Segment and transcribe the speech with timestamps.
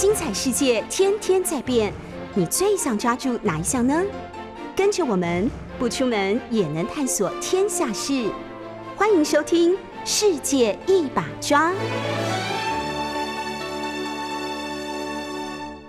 [0.00, 1.92] 精彩世界天天在变，
[2.32, 4.02] 你最想抓住哪一项呢？
[4.74, 8.32] 跟着我们不出门也能探索天下事，
[8.96, 9.74] 欢迎收听
[10.06, 11.70] 《世界一把抓》。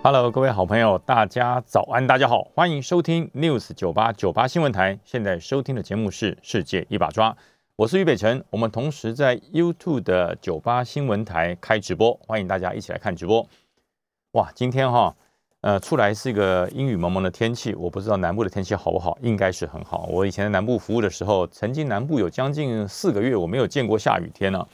[0.04, 5.00] Hello，各位好朋友，大家早安，大家好，欢迎收听 News 九八九八新闻台。
[5.06, 7.32] 现在收听的节目是《世界一把抓》，
[7.78, 8.44] 我是于北辰。
[8.50, 13.48] 我们同时在 YouTube 的九八新闻台开直播，欢迎大家一起来看直播。
[14.34, 15.14] 哇，今天哈，
[15.60, 20.06] 呃，出来是一个阴雨蒙蒙的天气，我不知道南部的天气好不好，应该是很好。
[20.10, 24.66] 我以前在南部服务的时候，曾经南部有将近四个月我没有见过下雨天呢、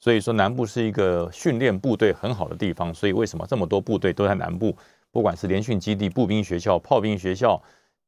[0.00, 4.76] 所以说南部是一个训练部队很好的地方，所以为什么这么多部队都在南部？
[5.12, 7.62] 不管是联训基地、步兵学校、炮兵学校，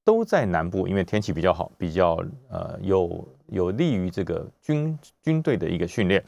[0.04, 2.20] 都在南部，因为天气比较好，比较
[2.50, 6.24] 呃有有利于这个军军队的一个训练。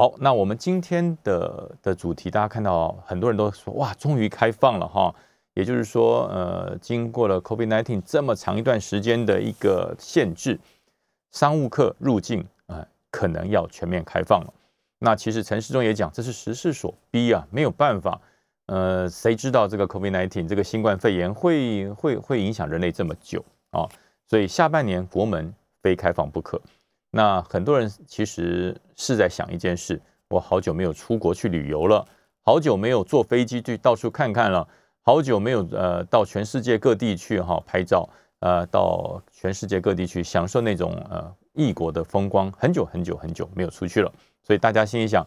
[0.00, 5.14] 好，那我们今天的的主题，大家看到很多人都说哇，终于开放了哈，
[5.52, 10.58] 也就是说，呃，经过了 COVID-19 这么长一段时间的一个限制，
[11.32, 14.50] 商务客入境啊、可能要全面开放了。
[15.00, 18.18] 那其实陈世忠也讲，这是时势所逼啊，没有办法。
[18.68, 23.86] 呃，谁知道这个 COVID-19 这个新冠肺炎会会会影响人类这么久啊？
[24.26, 26.58] 所以下半年国门非开放不可。
[27.10, 32.06] 那很多人其实是在想一件事：我好久没有出国去旅游了，
[32.42, 34.66] 好久没有坐飞机去到处看看了，
[35.02, 38.08] 好久没有呃到全世界各地去哈、拍照，
[38.38, 44.12] 呃，到全世界各地去享受那种呃异国的风光，很久很久很久没有出去了。
[44.42, 45.26] 所以大家心里想，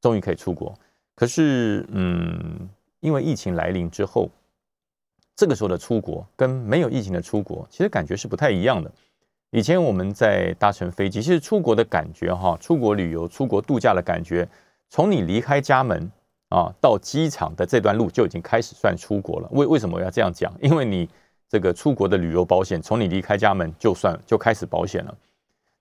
[0.00, 0.72] 终于可以出国。
[1.14, 2.68] 可是，嗯，
[3.00, 4.30] 因为疫情来临之后，
[5.34, 8.92] 这个时候的出国跟没有疫情的出国，其实感觉是不太一样的。
[9.50, 14.46] 以前我们在搭乘飞机，其实出国的感觉哈，出国旅游、出国度假的感觉，
[14.88, 16.10] 从你离开家门
[16.48, 19.48] 啊到机场的这段路就已经开始算出国了。
[19.52, 20.52] 为为什么我要这样讲？
[20.60, 21.08] 因为你
[21.48, 25.16] 这个出国的旅游保险，从你离开家门就算就开始保险了。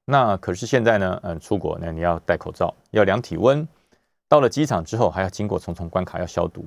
[0.06, 3.68] 那可是现在呢，嗯，出国呢，你要戴口罩，要量体温。
[4.28, 6.64] 到了机场之后，还要经过重重关卡，要消毒，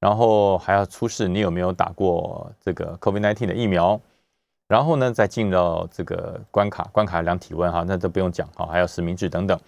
[0.00, 4.00] 然后还要出示你有没有打过这个 COVID-19 的疫苗，
[4.72, 9.60] 然后呢，再进到这个关卡，关卡量体温哈，那都不用讲哈，还有实名制等等。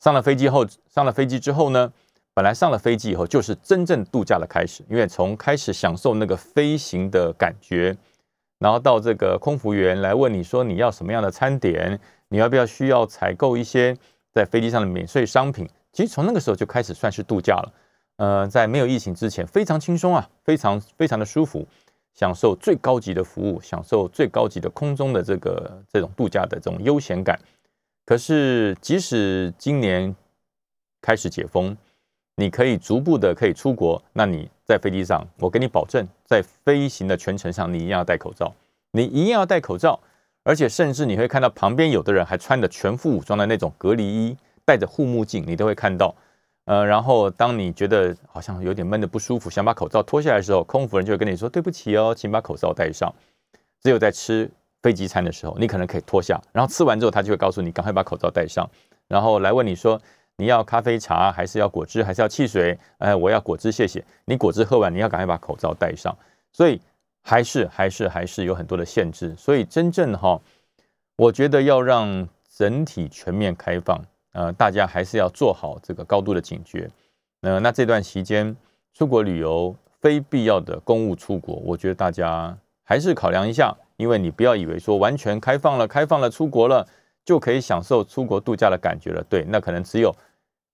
[0.00, 1.92] 上了飞机后，上了飞机之后呢，
[2.32, 7.94] 本来上了飞机以后就是真正度假的开始，因为从开始享受那个飞行的感觉，
[8.58, 12.00] 然后到这个空服员来问你说你要什么样的餐点，
[12.30, 13.94] 你要不要需要采购一些
[14.32, 15.68] 在飞机上的免税商品。
[15.92, 17.72] 其实从那个时候就开始算是度假了，
[18.16, 21.68] 呃，在没有疫情之前非常轻松啊，非常非常的舒服，
[22.16, 27.38] 享受最高级的服务，享受最高级的空中的这个这种度假的这种悠闲感。
[28.04, 30.14] 可是即使今年
[31.00, 31.76] 开始解封，
[32.34, 38.52] 你可以逐步的可以出国，那你在飞机上，我给你保证，在飞行的全程上，你一样要戴口罩，
[38.90, 40.00] 你一定要戴口罩，
[40.42, 44.36] 而且甚至你会看到旁边有的人还穿着全副武装的那种隔离衣。
[44.64, 46.12] 戴着护目镜，你都会看到，
[46.66, 53.12] 呃，然后当你觉得好像有点闷的不舒服，想把口罩脱下来的时候，空服人就会跟你说：“对不起哦，请把口罩戴上。”
[53.82, 54.50] 只有在吃
[54.82, 58.68] 飞机餐的时候，你可能可以脱下，然后吃完之后，他就会告诉你赶快把口罩戴上，
[59.06, 60.00] 然后来问你说
[60.38, 64.04] ：“你要咖啡茶，还是要果汁，还是要汽水？”哎，我要果汁，谢谢。
[64.24, 66.12] 你果汁喝完，你要赶快把口罩戴上。
[66.52, 66.80] 所以
[67.22, 69.32] 还是还是还是有很多的限制。
[69.36, 70.40] 所以真正哈，
[71.16, 74.04] 我觉得要让整体全面开放。
[74.36, 76.90] 呃，大家还是要做好这个高度的警觉。
[77.40, 78.54] 呃，那这段期间
[78.92, 82.54] 出国旅游非必要的公务出国，我觉得大家
[82.84, 86.86] 还是考量一下，因为你不要以为说完全开放了、开放了出国了
[87.24, 89.24] 就可以享受出国度假的感觉了。
[89.26, 90.14] 对，那可能只有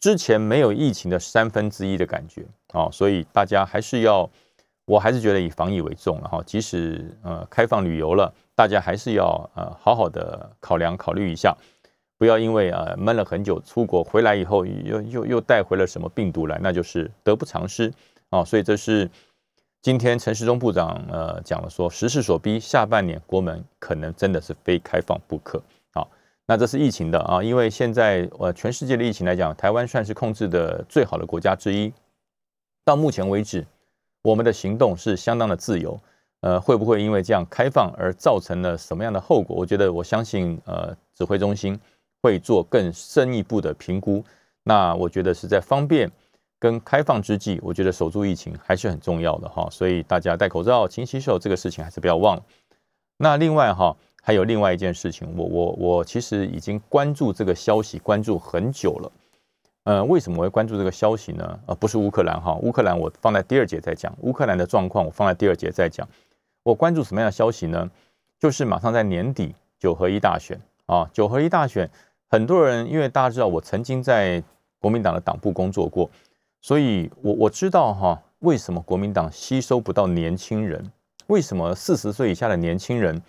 [0.01, 2.89] 之前没有疫情的三分之一的感觉哦。
[2.91, 4.29] 所以大家还是要，
[4.87, 6.43] 我还是觉得以防疫为重了哈。
[6.45, 11.57] 即使呃开放旅游了，大家还是要呃好好的考量考虑一下。
[12.23, 17.93] 不要因为啊闷了很久，出国回来以后又又又带回了什么病毒来，那就是得不偿失
[18.31, 18.45] 啊！
[18.45, 19.11] 所以这是
[19.81, 25.61] 今天陈时中部长呃讲了说，时势所逼，下半年国门可能真的是非开放不可
[25.95, 26.07] 啊！
[26.47, 31.93] 那这是疫情的啊，因为现在呃全世界的疫情来讲，台湾算是控制的最好的国家之一。
[32.85, 33.67] 到目前为止，
[34.23, 35.99] 我们的行动是相当的自由。
[36.43, 39.57] 呃，会不会因为这样开放而造成了什么样的后果？
[39.57, 41.77] 我觉得我相信呃指挥中心。
[42.23, 44.25] 会做更深一步的评估，
[44.63, 46.11] 那我觉得是在方便
[46.59, 52.43] 跟开放之际，我觉得守住疫情还是很重要的哈，所以大家戴口罩、勤洗手这个事情还是不要忘了。
[53.17, 59.13] 那另外哈，还有另外一件事情，我我我其实已经关注这个消息关注很久了。
[59.85, 61.59] 呃，为什么我会关注这个消息呢？
[61.67, 66.09] 呃，不是乌克兰哈，乌克兰我放在第二节再讲，乌克兰的状况我放在第二节再讲。
[66.63, 67.91] 我关注什么样的消息呢？
[68.39, 71.91] 就是马上在年底九合一大选啊，九合一大选，
[72.33, 74.43] 很多人因为大家知道我曾经在
[74.79, 76.09] 国民党的党部工作过，
[76.63, 80.91] 所以我我知道哈，为什么国民党吸收不到年轻人？
[81.27, 83.21] 为什么四十岁以下的年轻人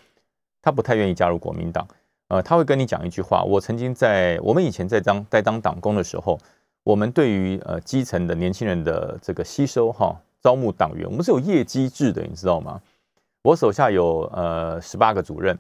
[0.62, 1.86] 他不太愿意加入国民党？
[2.30, 3.44] 呃，他会跟你讲一句话。
[3.44, 6.40] 我曾经在我们以前在当在当党工的时候，
[6.86, 12.80] 我们对于呃基层的年轻人的这个吸收哈，招募党员，我们是有业绩制的，你知道吗？
[13.42, 15.60] 我手下有呃十八个主任，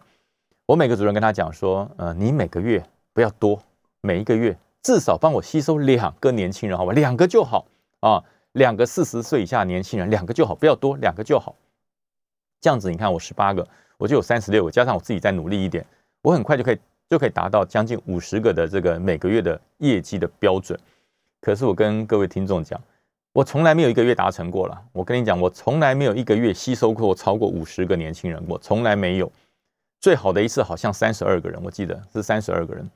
[0.65, 2.81] 我每个主任跟他讲说，呃，你每个月
[3.13, 3.61] 不要多，
[4.01, 6.93] 每一个月至少帮我吸收两个年轻人，好吧？
[6.93, 7.65] 两个就好
[7.99, 8.23] 啊，
[8.53, 11.55] 两个四十岁以下年轻人，两个就好，不要多，两个就好。
[12.59, 13.67] 这样子，你看我十八个，
[13.97, 15.85] 我就有三十六个，加上我自己再努力一点。
[16.21, 16.79] 我很快就可以
[17.09, 20.79] 就可以达到将近五十个的这个每个月的业绩的标准，
[21.41, 22.81] 可是我跟各位听众讲，
[23.33, 24.81] 我从来没有一个月达成过了。
[24.91, 29.31] 我跟你讲，我从来没有一个月吸收过超过五十个年轻人，我从来没有。
[29.99, 32.89] 最好的一次好像三十二个人，我记得是三十二个人。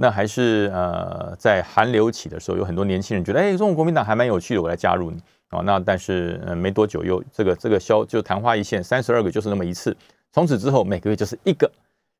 [0.00, 5.60] 那还是呃在寒流起的时候，有很多年轻人觉得，哎，中国国民党还蛮有趣的，我来加入你啊。
[5.64, 9.96] 那但是呃没多久又这个这个消就昙花一现，三十二个就是那么一次，
[10.32, 11.70] 从此之后每个月就是一个。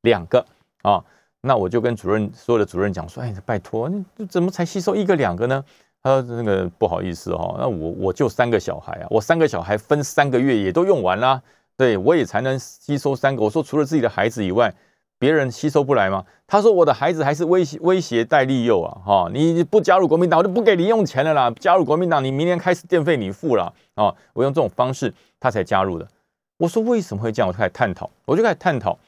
[0.03, 0.43] 两个
[0.81, 1.05] 啊，
[1.43, 5.63] 那我就跟主任所有的主任讲说，哎，拜托，你怎么才吸收一个两个呢？
[6.03, 11.43] 他说那个不好意思哦，那我我就三个小孩啊，我三个小孩分三个月也都用完了，
[11.77, 13.43] 对我也才能吸收三个。
[13.43, 14.75] 我说除了自己的孩子以外，
[15.21, 16.25] 别人吸收不来吗？
[16.47, 21.53] 他说我的孩子还是威胁威胁带利诱啊，哈，你不加入国民党，我就不给你用钱了啦。
[21.61, 24.13] 加入国民党，你明年开始电费你付了啊。
[24.33, 26.09] 我用这种方式，他才加入的。
[26.57, 27.49] 我说为什么会这样？
[27.49, 28.99] 我就开始探讨，我就开始探讨。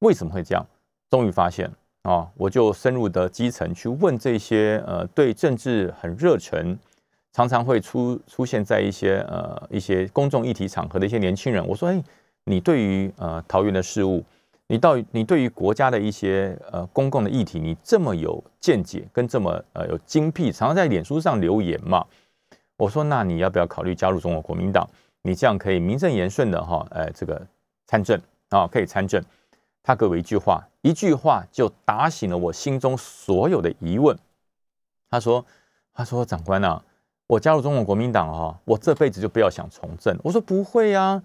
[0.00, 0.66] 为什么会这样？
[1.08, 1.70] 终于发现
[2.02, 6.76] 啊，我就深入的基层去问这些呃对政治很热忱，
[7.32, 11.64] 常常会出出现在一些呃一些公众议题场合的一些年轻人。
[11.64, 12.02] 我说：哎，
[12.44, 14.24] 你对于呃桃园的事物，
[14.70, 22.06] 你到你对于国家的一些呃公共的议题，你这么有见解，跟这么呃有精辟，常常在脸书上留言嘛？
[22.76, 24.88] 我说：那你要不要考虑加入中国国民党？
[25.22, 27.44] 你这样可以名正言顺的哈，哎，这个
[27.88, 28.16] 参政
[28.50, 29.20] 啊，可以参政。
[29.82, 34.16] 他给我一句话，一句话就打醒了我心中所有的疑问。
[35.10, 35.44] 他说
[35.92, 36.80] ：“他说长官啊，
[37.26, 41.20] 我加入中国国民党哈，我这辈子就不要想从政。”我说：“不会呀。”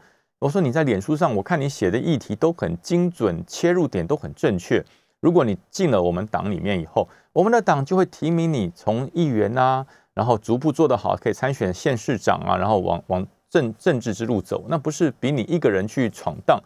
[0.46, 4.86] 我说：“你在脸书上，我看你写的议题都很精准，切入点都很正确。
[5.20, 9.84] 如果你进了我们党里面以后，我们的党就会提名你从议员啊，
[10.14, 16.62] 然后逐步做得好，可以参选县市长啊，然后往往政政治之路走，那不是比你一个人去闯荡？”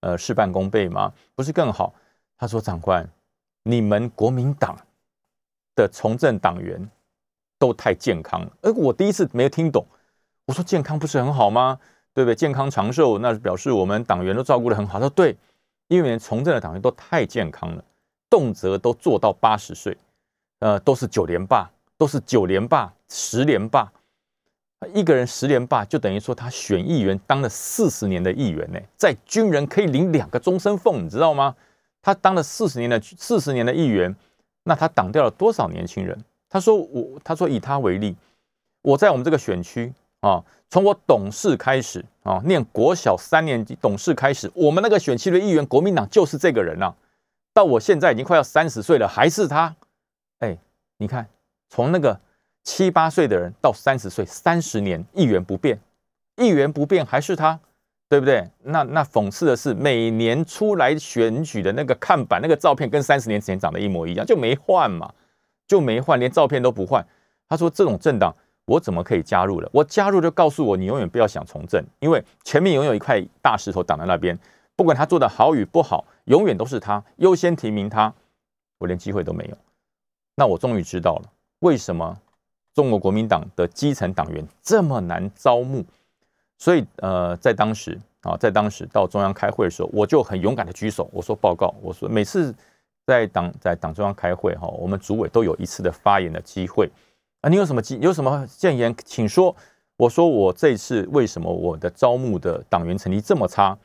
[0.00, 1.10] 呃，事半功倍吗？
[1.34, 1.94] 不是更好？
[2.36, 3.08] 他说：“长官，
[3.62, 4.76] 你们国民党
[5.74, 6.86] 的从政党员
[7.58, 9.86] 都太健康了。”而，我第一次没有听懂。
[10.44, 11.78] 我说：“健康不是很好吗？
[12.14, 12.34] 对不对？
[12.34, 15.36] 健康长寿，那表示我们党员都照顾的很好。”他说：“对，
[15.88, 17.84] 因为从政的党员都太健康了，
[18.28, 19.96] 动辄都做到八十岁，
[20.60, 23.90] 呃，都是九连霸，都是九连霸、十连霸。”
[24.92, 31.54] 一个人十连霸，就等于说他选议员当了四十年的议员呢，在军人可以领两个终身俸，你知道吗？
[32.02, 34.12] 他当了四十年的四十年的议员，
[34.64, 36.18] 那他挡掉了多少年轻人？
[36.48, 38.16] 他说我，他说以他为例，
[38.82, 39.92] 我在我们这个选区
[40.22, 46.92] 啊，从我懂事开始啊，念国小三年级懂事开始，我们那个选区的议员，国民党就是这个人呐。
[47.52, 49.76] 到我现在已经快要三十岁了，还是他。
[50.38, 50.56] 哎，
[50.96, 51.28] 你看
[51.68, 52.18] 从那个。
[52.64, 55.76] 七八岁的人到三十岁，三十年一元不变，
[56.36, 57.58] 一元不变还是他，
[58.08, 58.48] 对不对？
[58.62, 65.12] 那那讽刺的是，每年出来选举的那个看板、那个照片，跟三十年前长得一模一样，就没换嘛，
[65.66, 67.04] 就没换，连照片都不换。
[67.48, 68.32] 他说：“这种政党，
[68.64, 69.68] 我怎么可以加入了？
[69.72, 74.38] 我加入就告诉我，你永远不要想从政，因为前面永远有一块大石头挡在那边，
[74.76, 78.12] 不管他做的好与不好，永远都是他优先提名他，
[78.78, 79.56] 我连机会都没有。
[80.34, 82.18] 那我终于知道了为什么。”
[82.74, 85.84] 中国国民党的基层党员这么难招募，
[86.56, 92.54] 所以呃，在当时啊，在当时到中央开会的时候，我就很勇敢的举手，我说报告，我说每次
[93.04, 96.90] 在党在党中央开会哈，我们主委都有一次的发言的机会
[97.42, 99.54] 啊，你有什么建有什么建言，请说。
[99.96, 103.76] 我说我这次为什么我的招募的党员成绩这么差，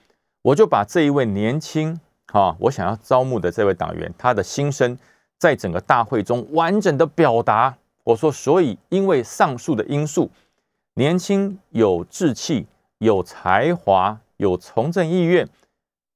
[0.42, 4.98] 我就把这一位年轻哈，我想要招募的这位党员他的心声，
[5.38, 7.76] 在整个大会中完整的表达。
[8.04, 10.30] 我说，所以因为上述的因素，
[10.94, 12.66] 年轻有志气、
[13.00, 15.48] 有才华、有从政意愿，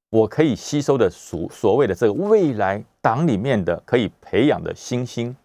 [0.10, 5.36] 我可以吸收的所所谓的这个未来党里面的可以培养的新星，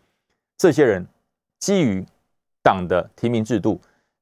[0.57, 1.07] 这些人
[1.59, 2.05] 基于
[2.63, 3.81] 党的提名制度，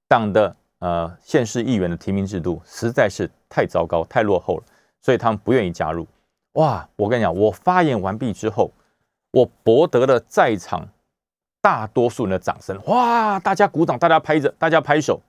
[0.09, 4.65] 党的呃县市议员的提名制度实在是太糟糕、太落后了，
[5.01, 6.07] 所以他们不愿意加入。
[6.53, 6.89] 哇！
[6.97, 8.71] 我跟你讲，我发言完毕之后，
[9.33, 10.89] 我博得了在场
[11.61, 12.81] 大多数人的掌声。
[12.87, 13.41] 哇！
[13.41, 15.21] 大家鼓掌，大家拍着，大家拍手。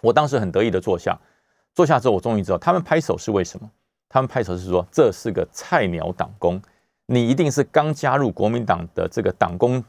[0.00, 1.16] 我当时很得意的坐下，
[1.74, 3.70] 坐下之后，我终于知道他们拍手是为什么。
[4.08, 6.60] 他们拍手是说，这是个菜鸟党工，
[7.06, 9.82] 你一定是刚加入国民党的这个党工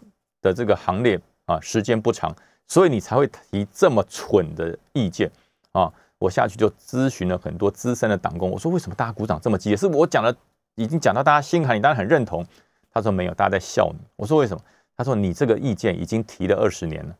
[0.43, 2.31] 的这个行列啊，时间不长，
[2.67, 5.31] 所以你才会提这么蠢的意见
[5.71, 5.91] 啊。
[6.19, 9.75] 我下去就咨询了很多资深的党工，我说为什么大家鼓掌这么激烈？
[9.75, 10.33] 是我讲的
[10.75, 12.45] 已经讲到大家心坎里，当然很认同。
[12.91, 13.99] 他说没有，大家在笑你。
[14.15, 14.63] 我说为什么？
[14.95, 17.15] 他说你这个意见已经提了二十年了，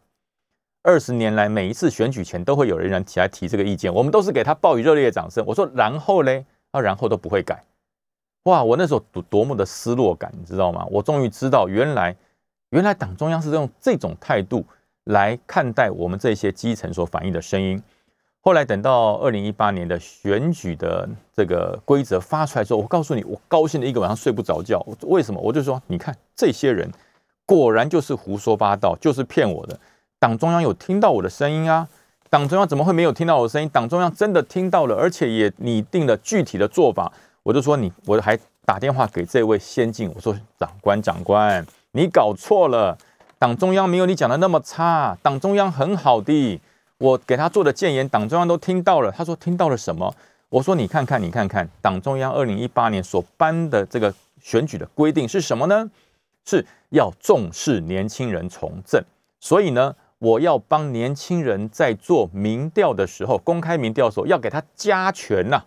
[0.84, 5.44] 二十年来每一次选举前都会有人起来提这个意见，我们都是给他报以热烈的掌声。
[5.48, 7.64] 我说然后嘞，啊然后都不会改。
[8.44, 10.86] 哇，我那时候多多么的失落感，你知道吗？
[10.92, 12.16] 我终于知道原来
[12.74, 14.66] 原来党中央是用这种态度
[15.04, 17.80] 来看待我们这些基层所反映的声音。
[18.42, 24.84] 后来等到二零一八年的选举的这个规则发出来之后，我告诉你，我高兴的一个晚上睡不着觉。
[25.02, 25.40] 为什么？
[25.40, 26.92] 我就说，你看这些人
[27.46, 29.80] 果然就是胡说八道，就是骗我的。
[30.18, 31.88] 党中央有听到我的声音啊？
[32.32, 33.70] 党中央怎么会没有听到我的声音？
[33.70, 37.14] 党中央真的听到了，而且也拟定了具体的做法。
[37.44, 41.64] 我就说你，我还打电话给这位先进，我说长官，长官，
[41.96, 42.98] 你搞错了，
[43.38, 46.60] 党中央没有你讲的那么差，党中央很好的。
[46.98, 49.12] 我给他做的建言，党中央都听到了。
[49.12, 50.12] 他说听到了什么？
[50.50, 55.88] 我说你看看，你看看，党中央二零一八年所颁的这个选举的规定是什么呢？
[56.46, 59.00] 是要重视年轻人从政。
[59.40, 65.64] 所以呢，我要帮年轻人在做民调的时候，公开民调的时候，要给他加权呐。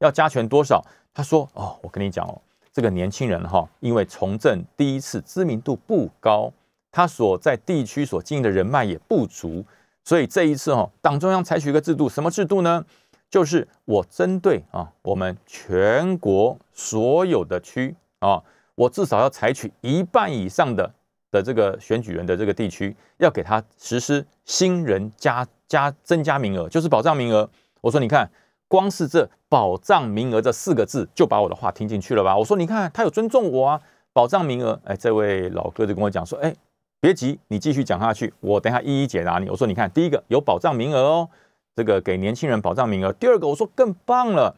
[0.00, 0.84] 要加权多少？
[1.14, 2.38] 他说哦，我跟你讲哦，
[2.72, 6.52] 这个年轻人哈，因为从政第一次知名度不高，
[6.92, 9.64] 他所在地区所经营的人脉也不足。
[10.04, 12.84] 所以这一次哈，党中央采取一个制度，什么制度呢？
[13.28, 18.42] 就是我针对啊，我们全国所有的区啊，
[18.74, 20.92] 我至少要采取一半以上的
[21.30, 27.48] 的这个选举人的这个地区，要给他实施新人加加增加名额，就是保障名额。
[27.80, 28.28] 我说你看，
[28.70, 32.36] 光是这保障名额这四个字，就把我的话听进去了吧？
[32.36, 33.80] 我说你看，他有尊重我啊，
[34.12, 34.80] 保障名额。
[34.84, 36.54] 哎，这位老哥就跟我讲说，哎。
[37.02, 39.48] 别急，你继续讲下去，我等下一一解答你。
[39.48, 41.30] 我说，你看，第一个有保障名额哦，
[41.74, 43.10] 这个给年轻人保障名额。
[43.14, 44.54] 第二个，我说更棒了。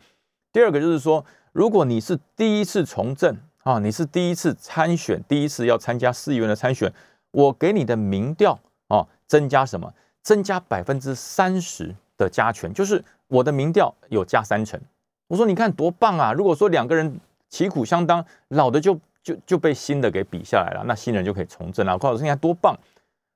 [0.53, 6.93] 第二个就是说，如果你是第一次从政啊，你是第一次参选，第一次要参加市议员的参选，
[7.31, 9.95] 我给你的民调啊，增加什么？
[10.21, 14.81] 增加百分之三十的加权，就是我的民调有加三成。
[15.29, 16.33] 我说，你看多棒啊！
[16.33, 18.99] 如果说两个人旗鼓相当，老的就。
[19.25, 21.97] 就就被新的给比下来了，那新人就可以从政了。
[21.97, 22.77] 高老师，你看多棒！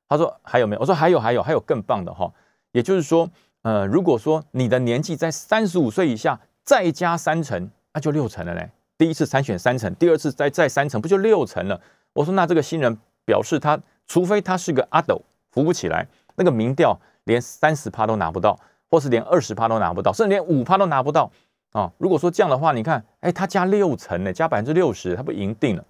[0.08, 0.80] 他说还有没有？
[0.80, 2.28] 我说还有，还有，还有更棒的哈。
[2.72, 3.30] 也就是说，
[3.62, 8.68] 呃，如果说你的年纪在三十五岁以下，再加三成，那就六成了嘞。
[8.98, 11.80] 第一次参选三成，第二次再再三成，不就六成了？
[12.14, 13.78] 我说那这个新人表示他，
[14.08, 18.58] 除非他是个阿斗，扶不起来，那个民调连三十趴都拿不到，
[18.90, 21.30] 或是连二十趴都拿不到，甚至连五趴都拿不到。
[21.72, 25.84] 啊，如果说这样的话，你看，哎，他加六成呢，加百分之六十，他不赢定了？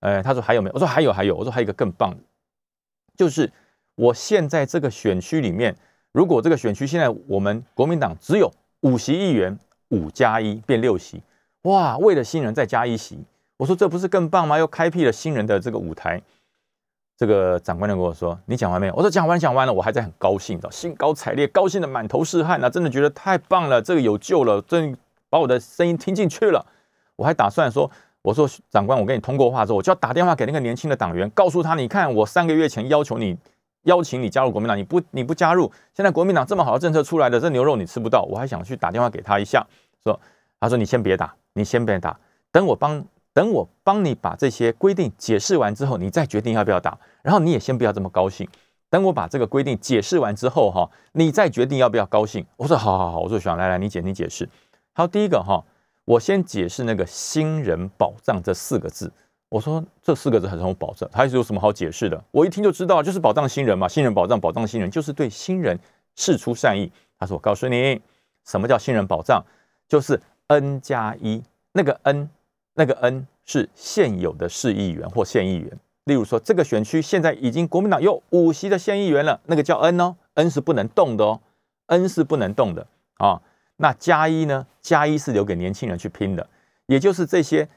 [0.00, 0.74] 哎，他说还有没有？
[0.74, 2.18] 我说还有还有，我说还有一个更棒的，
[3.16, 3.50] 就是
[3.94, 5.74] 我现在这个选区里面，
[6.12, 9.58] 如果这个选区现在我们国民党只有五席议员，
[9.88, 11.22] 五加一变六席，
[11.62, 13.18] 哇，为了新人再加一席，
[13.56, 14.58] 我说这不是更棒吗？
[14.58, 16.20] 又开辟了新人的这个舞台。
[17.22, 22.68] 这个长官就跟我说：“你讲完没有？”我说：“讲完，讲完了。”我还在很高兴的，兴高采烈，高兴的满头是汗啊！
[22.68, 24.98] 真的觉得太棒了，这个有救了，真。
[25.30, 26.66] 把我的声音听进去了，
[27.14, 27.88] 我还打算说，
[28.22, 33.38] 我说长官，我跟你通过话之后，我就要打电话给那个年轻的党员，告诉他，你看我三个月前要求你
[33.84, 39.64] 邀请你加入国民党，你不你不加入，现在国民党这么好的政策出来的，这牛肉你吃不到，我还想去打电话给他一下，
[40.02, 40.18] 说，
[40.58, 42.18] 他说你先别打，你先别打，
[42.50, 43.02] 等我帮
[43.34, 48.48] 等我帮你把这些规定解释完之后，你再决定要不要打，然后你也先不要这么高兴，
[48.90, 52.44] 等我把这个规定解释完之后哈，你再决定要不要高兴。
[52.56, 54.48] 我说好好好，我说想来来，你解你解释。
[54.92, 55.64] 好，第一个哈，
[56.04, 59.10] 我先解释那个“新人保障”这四个字。
[59.48, 62.22] 我说这四个字很容易保障，它有什么好解释的？
[62.30, 63.86] 我一听就知道，就是保障新人嘛。
[63.88, 65.78] 新人保障，保障新人，就是对新人
[66.16, 66.90] 事出善意。
[67.18, 68.00] 他说：“我告诉你，
[68.46, 69.44] 什么叫新人保障？
[69.88, 72.30] 就是 N 加一，那个 N，
[72.74, 75.78] 那个 N 是现有的市议员或县议员。
[76.04, 81.40] 例如说，这个选区现在已经国民党有五席的县议员了，那个叫 N 哦，N 是不能动的哦
[81.86, 82.86] ，N 是不能动的
[83.18, 83.40] 啊。”
[83.76, 84.66] 那加一呢？
[84.80, 86.48] 加一是留给年轻人去拼的，
[86.86, 87.68] 也就是这些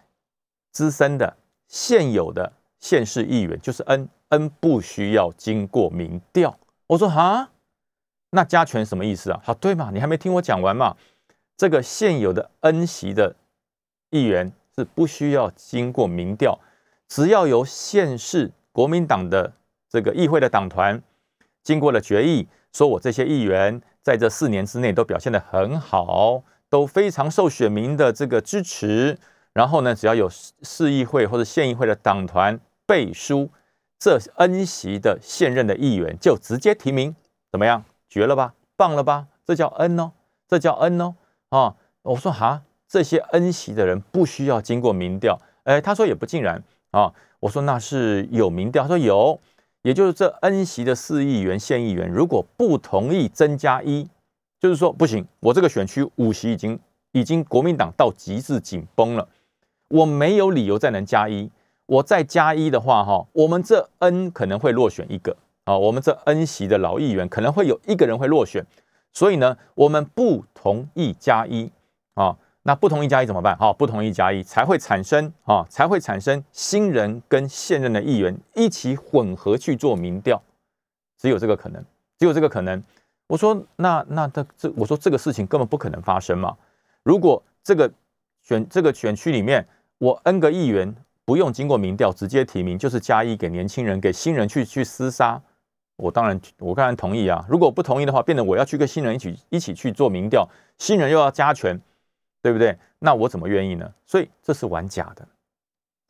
[0.72, 1.38] 资深的、
[1.68, 6.60] 现有的县市议员，就是 N N 不需要经过民调。
[6.88, 7.50] 我说哈，
[8.32, 9.40] 那加权什么意思啊？
[9.44, 9.90] 好，对嘛？
[9.92, 10.96] 你还没听我讲完嘛？
[11.58, 13.36] 这个现有的 N 席的
[14.10, 16.60] 议员是不需要经过民调，
[17.08, 19.54] 只要由县市国民党的
[19.90, 21.02] 这个议会的党团
[21.64, 29.18] 经过了决议，说我这些议员在这四年之内都表现得很好，都非常受选民的这个支持。
[29.54, 33.50] 然后呢，只要有市议会或者县议会的党团背书，
[33.98, 37.16] 这 N 席的现任的议员就直接提名，
[37.50, 37.86] 怎么样？
[38.10, 39.28] 绝了吧，棒了吧？
[39.46, 40.12] 这叫 N 哦，
[40.50, 41.16] 这叫 N 哦。
[41.48, 42.64] 啊，我说哈，
[42.96, 45.38] 这些恩席的人不需要经过民调。
[45.64, 47.12] 哎，他说也不尽然啊。
[47.42, 49.38] 我说那是有民调，他说有，
[49.82, 54.08] 也就是这恩席的四议员、县议员，如果不同意增加一，
[54.62, 56.80] 就是说不行，我这个选区五席已经
[57.12, 59.28] 已经国民党到极致紧绷了。
[59.90, 61.52] 我没有理由再能加一，
[61.88, 65.36] 我再加一的话，哈，我们这 N 可能会落选一个
[65.66, 68.66] 啊，我们这 N 席的老议员可能会有一个人会落选，
[69.12, 71.70] 所以呢，我们不同意加一
[72.14, 72.38] 啊，
[72.68, 73.56] 那不同意加一怎么办？
[73.58, 80.42] 哈，不同意加一才会产生啊，才会产生新人跟现任的议员一起混合去做民调，
[81.20, 81.86] 只有这个可能，
[82.18, 82.84] 只有这个可能。
[83.28, 86.58] 我说那那这这，我说这个事情根本不可能发生嘛，
[87.04, 87.92] 如果这个
[88.42, 89.66] 选这个选区里面。
[89.98, 90.94] 我 N 个议员
[91.24, 95.42] 不用经过民调直接提名，就是加一给年轻人，给新人去去厮杀。
[95.96, 97.44] 我当然我当然同意啊。
[97.48, 100.46] 如果不同意的话，变得我要去跟新人一起一起去做民调，
[100.78, 101.80] 新人又要加权，
[102.46, 102.78] 对不对？
[103.00, 103.92] 那我怎么愿意呢？
[104.06, 105.28] 所以这是玩假的，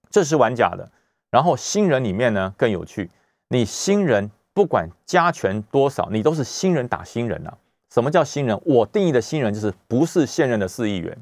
[0.09, 0.91] 这是玩假的。
[1.31, 3.09] 然后新人里面呢更有趣，
[3.47, 7.57] 你新人不管加权多少，你都是新人打新人啊。
[7.89, 8.61] 什么叫新人？
[8.65, 11.17] 我定义的新人就是不是现任的市议员，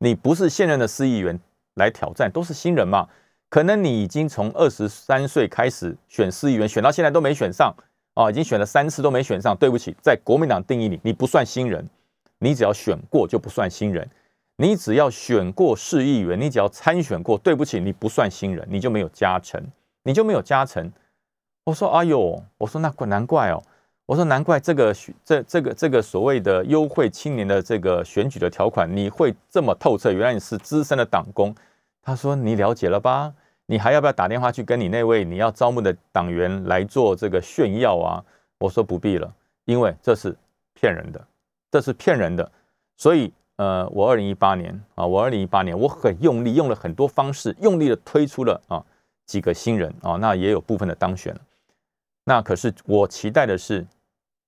[0.00, 1.40] 你不是现任的市议员。
[1.76, 3.08] 来挑战都是新人嘛？
[3.48, 7.74] 可能你已经从二十三岁开始选市议员，选到现在都没选上
[8.12, 9.56] 啊，已经选了三次都没选上。
[9.56, 11.88] 对不起，在国民党定义里，你不算新人，
[12.40, 14.06] 你只要选过就不算新人。
[14.62, 19.60] 你只要选过市议员，你只要参选过，对不起，你不算新人，你就没有加成，
[20.04, 20.92] 你就没有加成。
[21.64, 23.60] 我说，哎呦，我说那怪难怪哦。
[24.06, 24.94] 我说难怪这个
[25.24, 31.52] 这这个这个所谓的优惠青年的这个选举的条款你会这么透彻，原来你是资深的党工。
[32.00, 33.34] 他说你了解了吧？
[33.66, 38.24] 你还要不要打电话去跟你那位你要招募的党员来做这个炫耀啊？
[38.58, 40.36] 我说不必了，因为这是
[40.72, 41.26] 骗人的，
[41.68, 42.48] 这是骗人的。
[42.96, 48.84] 所以呃，我二零一八年啊，我二零一八年我很用力，用了很多方式，用力的推出了啊
[49.26, 51.34] 几个新人啊，那也有部分的当选。
[52.24, 53.86] 那可是我期待的是，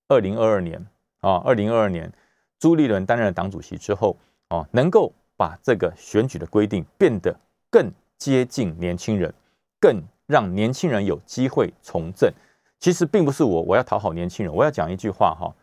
[0.09, 0.85] 二零二二年
[1.21, 2.11] 啊，二零二二年
[2.59, 4.17] 朱立伦担任了党主席之后
[4.49, 7.35] 啊，能够把这个选举的规定变得
[7.71, 9.33] 更接近年轻人，
[9.81, 12.33] 更让年轻人有机会从政。
[12.81, 15.55] 其实并不是我我要讨好年轻人，我要讲一句话哈：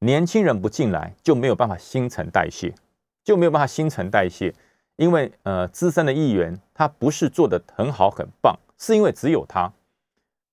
[0.00, 2.72] 年轻人不进来就没有办法新陈代谢，
[3.28, 4.54] 就没有办法新陈代谢。
[4.96, 9.70] 因为呃，资深的议员他不是做的很好很棒，是因为只有他，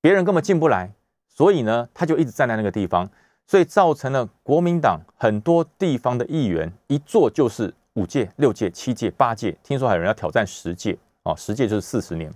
[0.01, 0.91] 别人根本进不来。
[1.29, 3.09] 所以呢，他就一直站在那个地方，
[3.47, 11.33] 所以造成了国民党很多地方的议员一做就是五届、六届、七届、八届，听说还有人要挑战十届啊！
[11.35, 12.29] 十届就是四十年，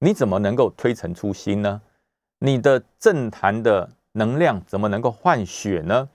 [0.00, 1.80] 你怎么能够推陈出新呢？
[2.40, 6.08] 你的政坛的能量怎么能够换血呢？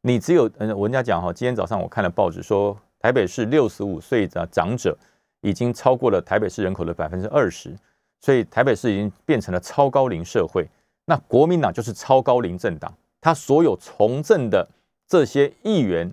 [0.00, 4.96] 你只有嗯，人家讲哈，今天早上我看了报纸说，台北市六十五岁的长者
[5.42, 7.76] 已经超过了台北市人口的百分之二十，
[8.22, 10.66] 所以台北市已经变成了超高龄社会。
[11.04, 12.90] 那国民党就是超高龄政党，
[13.20, 14.66] 他所有从政的
[15.06, 16.10] 这些议员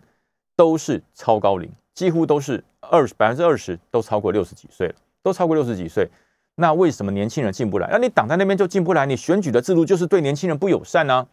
[0.54, 6.10] 都是超高龄，几乎都是二十百分之二十都超过六十几岁了，都超过六十几岁。
[6.56, 7.88] 那为什么年轻人进不来？
[7.90, 11.26] 那你挡在那边就进不来，你选举的制度就是对年轻人不友善呢？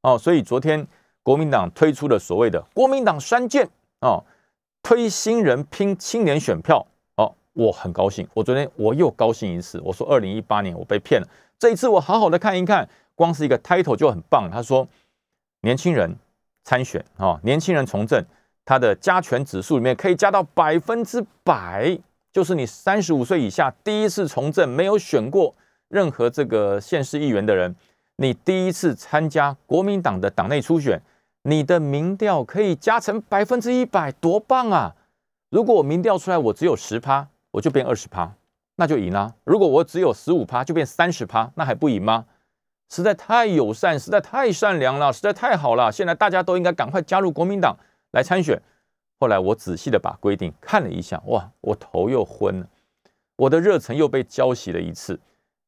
[0.00, 0.86] 哦，所以昨天
[1.22, 3.68] 国民党推出了所谓的国民党三件
[4.00, 4.24] 哦，
[4.84, 11.26] 推新人拼青年选票哦，我很高兴，我昨天我又高兴一次，我说二零一八年我被骗了。
[11.58, 14.50] 这一次我好好的看一看，光是一个 title 就很棒。
[14.52, 14.86] 他说，
[15.62, 16.14] 年轻人
[16.64, 18.22] 参选啊，年轻人从政，
[18.66, 21.98] 他的加权指数里面可以加到百分之百，
[22.30, 25.54] 就是你三十五岁以下第一次从政，没有选过
[25.88, 27.74] 任何这个县市议员的人，
[28.16, 31.00] 你第一次参加国民党的党内初选，
[31.44, 34.96] 你的民调可以加成百分之一百，多棒啊！
[35.50, 38.34] 如果我民调出来我只有十趴，我就变二十趴。
[38.76, 39.36] 那就赢了。
[39.44, 42.26] 如果我只有十五趴，就变三十趴，那还不赢吗？
[42.90, 45.92] 实在太友善，实在太善良了，实在太好了。
[45.92, 47.76] 现在大家都应该赶快加入国民党
[48.10, 48.60] 来参选。
[49.20, 52.66] 后来我仔细的把规定看了一下，哇，我头又昏了，
[53.36, 55.20] 我的热忱又被浇熄了一次，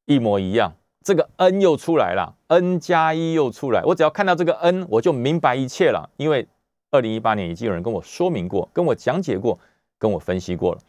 [0.05, 0.73] 一模一样，
[1.07, 6.09] 这个 N 又出来了，N 加一又出来，我只要看到这个 N，我就明白一切了。
[6.17, 6.45] 因为
[6.91, 9.57] 二零一八年已经有人跟我说明过，跟我讲解过，
[9.97, 10.81] 跟我分析过了。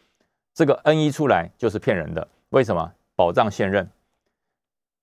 [0.53, 2.91] 这个 N 一出来就是骗人的，为什么？
[3.15, 3.89] 保障现任，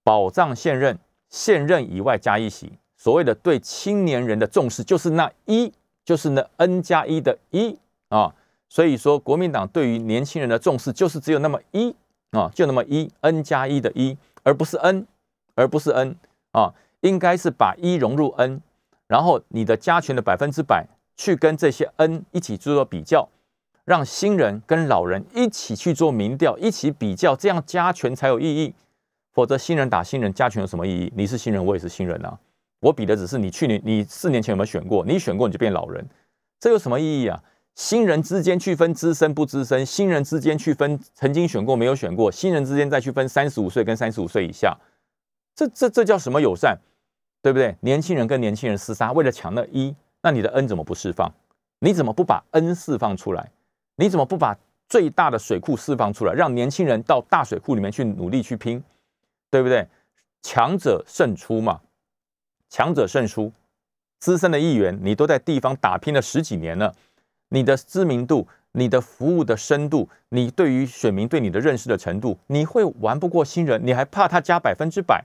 [0.04, 0.98] 保障现任，
[1.30, 2.70] 现任以外加一席。
[2.98, 5.72] 所谓的对青年人的重视，就是那一，
[6.04, 7.78] 就是那 N 加一的一
[8.10, 8.34] 啊。
[8.68, 11.96] 所以说，国民党对于年轻人的重视，就是只有那么一
[12.32, 14.14] 啊，就那么一 N 加一的一，
[14.46, 15.04] 而不是 N，
[15.56, 16.14] 而不是 N
[16.52, 18.62] 啊，应该是把一融入 N，
[19.08, 23.28] 然后你的加权的百分之百去跟这些 N 一起做比较，
[23.84, 28.72] 让新人跟老人一起去做民调，一起比较，这样加权才有意义。
[29.32, 31.12] 否则新人打新人加权有什么意义？
[31.16, 32.38] 你是新人，我也是新人啊。
[32.78, 35.04] 我比的只是你去年、你四年前有没有选过？
[35.04, 36.06] 你选过你就变老人，
[36.60, 37.42] 这有什么意义啊？
[37.76, 44.74] 新人之间去分资深不资深，新人之间去分曾经选过没有选过，新人之间再去分三十五岁跟三十五岁以下，
[45.54, 46.78] 这这这叫什么友善？
[47.42, 47.76] 对不对？
[47.80, 51.30] 年轻人跟年轻人厮杀，为了抢那一，那你的 N 怎么不释放？
[51.78, 53.52] 你怎么不把 N 释放出来？
[53.96, 54.56] 你怎么不把
[54.88, 58.82] 最大的水库释放出来，让年轻人到大水库里面去努力去拼？
[59.50, 59.86] 对不对？
[60.42, 61.82] 强者胜出嘛，
[62.70, 63.52] 强者胜出。
[64.18, 66.94] 资深的议员，你都在地方打拼了十几年了。
[67.48, 73.80] 你的知名度、你的服务的深度、你对于选民对你的认识的程度，你会玩不过新人？
[73.84, 75.24] 你还怕他加百分之百？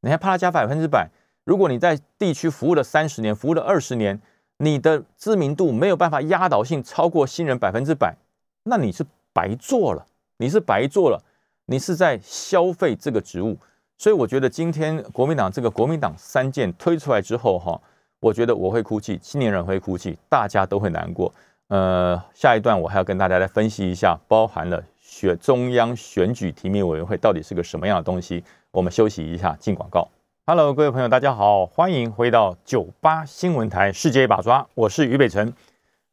[0.00, 1.08] 你还怕他加百分之百？
[1.44, 4.20] 如果你在地区服务了三十年、服务了二十年，
[4.58, 8.16] 你的知名度没有办法压倒性超过新人百分之百，
[8.64, 11.22] 那你是白做了，你是白做了，
[11.66, 13.56] 你是在消费这个职务。
[13.98, 17.80] 所以我觉得今天国民党这个国民党三件推出来之后，哈，
[18.20, 21.32] 我觉得我会哭泣，青年人会哭泣，大家都会难过。
[21.68, 28.44] 呃，下一段我还要跟大家来分析一下，包含了选中央选举提名委员会到底是个什么样的东西。
[28.70, 30.08] 我们休息一下，进广告。
[30.44, 35.54] Hello，各位朋友，大家好，欢迎回到九八新闻台世界一把抓，我是于北辰。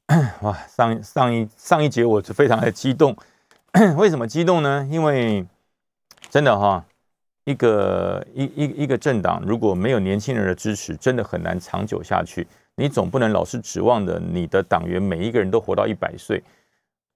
[0.42, 3.16] 哇，上上一上一节我是非常的激动，
[3.98, 4.88] 为什么激动呢？
[4.90, 5.46] 因为
[6.30, 6.84] 真的哈，
[7.44, 12.48] 一个一一一个政党如果没有年轻人的支持，真的很难长久下去。
[12.80, 16.42] 你总不能老是指望着你的党员每一个人都活到一百岁，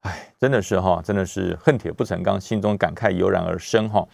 [0.01, 4.05] 哎，真的是哈，真的是恨铁不成钢，心中感慨油然而生哈。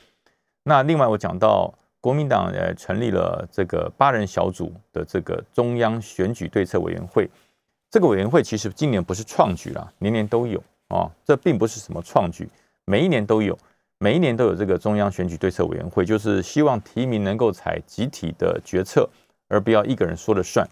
[0.62, 7.27] 那另外我讲到国民党呃成立了这个八人小组的这个中央选举对策委员会，
[7.89, 12.47] 这个委员会其实今年不是创举了，年年都有啊，这并不是什么创举，
[12.85, 13.57] 每一年都有，
[13.97, 19.09] 每一年都有这个中央选举对策委员会，就是希望提名能够采集体的决策，
[19.47, 20.63] 而不要一个人说了算。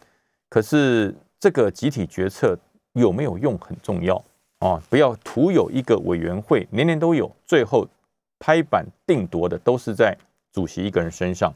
[0.50, 2.58] 可是这个集体决策
[2.94, 4.16] 有没有用很重要
[4.60, 4.82] 啊！
[4.90, 7.88] 不要徒有一个委员会，年年都有，最后
[8.40, 10.18] 拍板定夺的都是在
[10.52, 11.54] 主席一个人身上，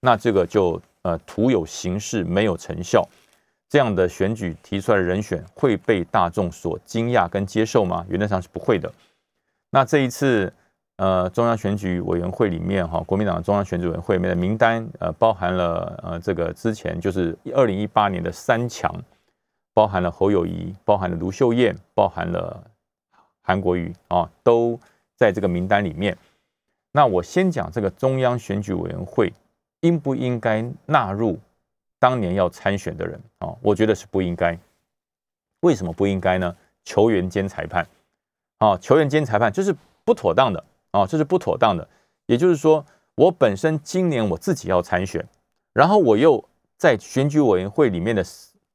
[0.00, 3.02] 那这个就呃徒有形式没有成效。
[3.68, 8.04] 这样的选举提出来的人选会被大众所惊讶跟接受吗？
[8.08, 8.92] 原则上是不会的。
[9.70, 10.52] 那这一次。
[10.96, 18.94] 呃，中央选举委员会里面哈，国民党中央选举委员会里面的名单，呃，包含了呃这个之前就是二零一八年的三强，
[19.72, 22.62] 包含了侯友谊，包含了卢秀燕，包含了
[23.42, 24.78] 韩国瑜啊，都
[25.16, 26.16] 在这个名单里面。
[26.92, 29.32] 那我先讲这个中央选举委员会
[29.80, 31.36] 应不应该纳入
[31.98, 33.52] 当年要参选的人啊？
[33.60, 34.56] 我觉得是不应该。
[35.62, 36.54] 为什么不应该呢？
[36.84, 37.84] 球员兼裁判
[38.58, 40.62] 啊，球员兼裁判就是不妥当的。
[40.94, 41.86] 啊，这是不妥当的。
[42.26, 45.26] 也就是说，我本身今年我自己要参选，
[45.72, 46.42] 然后我又
[46.76, 48.24] 在选举委员会里面的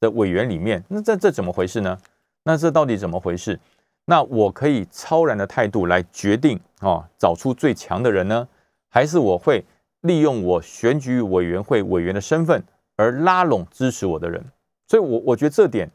[0.01, 1.97] 的委员里面，那这这怎么回事呢？
[2.43, 3.57] 那这到底怎么回事？
[4.03, 8.45] 那我可以超然的态度来决定啊，找出最强的人呢，
[8.89, 9.63] 还是我会
[10.01, 12.61] 利用我选举委员会委员的身份
[12.97, 14.43] 而拉拢支持我的人？
[14.87, 15.89] 所以，我我觉得这点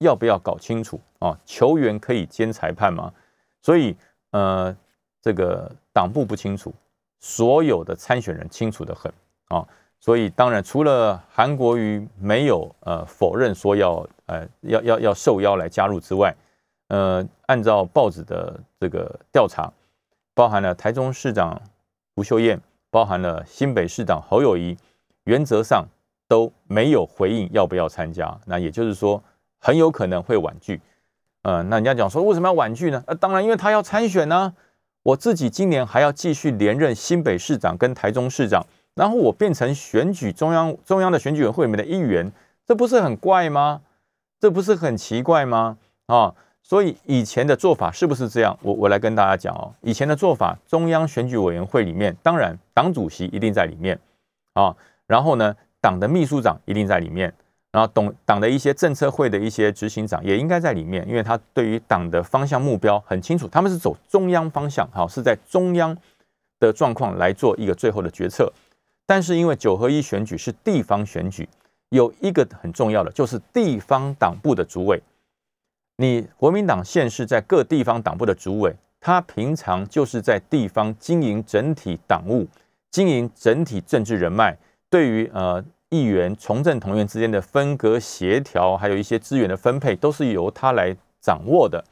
[0.00, 1.38] 要不要搞清楚啊？
[1.46, 3.12] 球员可以兼裁判吗？
[3.62, 3.96] 所以，
[4.32, 4.76] 呃。
[5.28, 6.72] 这个党部不清楚，
[7.20, 9.12] 所有的参选人清楚的很
[9.48, 9.62] 啊，
[10.00, 16.34] 所以当然除了韩国瑜没有呃否认说要呃要要要受邀来加入之外，
[16.88, 19.70] 呃，按照报纸的这个调查，
[20.32, 21.60] 包含了台中市长
[22.14, 24.78] 吴秀燕，包含了新北市长侯友谊，
[25.24, 25.86] 原则上
[26.26, 29.22] 都没有回应要不要参加，那也就是说
[29.58, 30.80] 很有可能会婉拒。
[31.42, 33.04] 呃，那人家讲说为什么要婉拒呢？
[33.06, 34.54] 呃，当然因为他要参选呢。
[35.02, 42.30] 我自己今年还要继续连任新北市长跟台中市长，然后我变成选举中央中央的选举委员会里面的一员，
[42.66, 43.80] 这不是很怪吗？
[44.40, 45.78] 这不是很奇怪吗？
[46.06, 48.58] 啊，所以以前的做法是不是这样？
[48.62, 53.98] 我我来跟大家讲哦，以前的做法，中央选举委员会里面，当然党主席一定在里面
[54.52, 57.32] 啊，然后呢，党的秘书长一定在里面，
[57.70, 65.96] 然后党党的一些政策会的一些执行长也应该在里面，因为他对于党的方向目标很清楚，他们是走中央方向，好是在中央
[66.58, 68.52] 的状况来做一个最后的决策。
[69.06, 71.48] 但是因为九合一选举是地方选举，
[71.90, 75.02] 有一个很重要的就是地方党部的主委。
[75.96, 82.46] 你国民党现是在各地方党部的主委，他平常就是在地方经营整体党务，
[82.90, 84.56] 经营整体政治人脉，
[84.88, 91.84] 对于呃议员、从政同源之间的分割协调，还有一些资源的分配，都是由他来掌握的。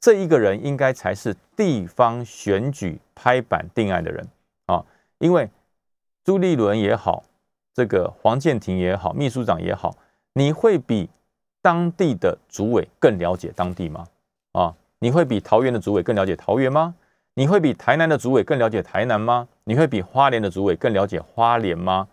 [0.00, 4.26] 这一个人应该才是地方选举拍板定案的人
[4.66, 4.84] 啊，
[5.18, 5.48] 因为
[6.24, 7.24] 朱立伦也好，
[7.74, 9.96] 这个黄建庭也好，秘书长也好，
[10.34, 11.08] 你会比。
[11.64, 14.04] 当地的主委更了解当地吗？
[14.50, 16.96] 啊，你会比桃园的主委更了解桃园吗？
[17.34, 19.46] 你会比台南的主委更了解台南吗？
[19.62, 22.08] 你会比花莲的主委更了解花莲吗？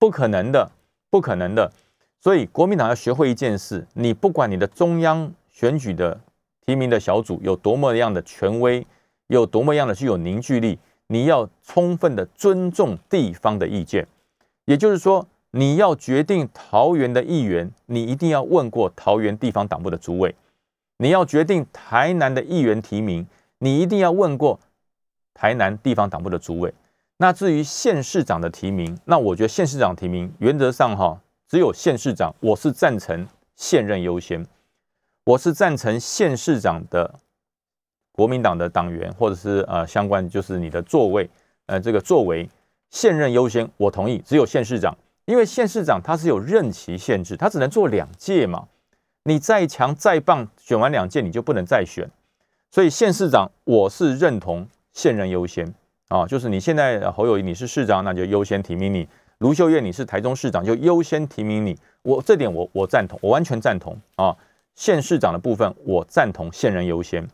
[0.00, 0.72] 不可能的，
[1.10, 1.70] 不可能的。
[2.18, 6.20] 所以国民党要学会一件事：你不管你的中央选举的
[6.66, 8.84] 提名的小组有多么样的权威，
[9.28, 14.08] 有多么样的具有凝聚力，你要充分的尊重地方的意见。
[14.64, 15.28] 也就是说。
[15.52, 20.30] 你要决定桃园的议员，你一定要问过桃园地方党部的主委；
[20.98, 23.26] 你要决定台南的议员提名，
[23.58, 24.60] 你一定要问过
[25.34, 26.72] 台南地方党部的主委。
[27.22, 34.42] 那至于县市长的提名，那我觉得县市长提名原则上哈，只有县市长，我是赞成现任优先，
[35.24, 37.20] 我是赞成县市长的
[38.12, 41.28] 国民党的党员或者是呃相关就是你的座位
[41.66, 42.48] 呃这个作为
[42.88, 44.96] 现任优先，我同意，只有县市长。
[45.26, 48.66] 因为县市长他是有任期限制，他只能做两届嘛。
[49.24, 52.08] 你再强再棒，选完两届你就不能再选。
[52.70, 55.74] 所以县市长我是认同现任优先
[56.10, 59.06] 啊，就是你现在侯友谊你是市长，那就优先提名你；
[59.38, 61.78] 卢秀燕你是台中市长，就优先提名你。
[62.02, 64.36] 我这点我我赞同，我完全赞同啊。
[64.74, 67.28] 县市长的部分我赞同现任优先，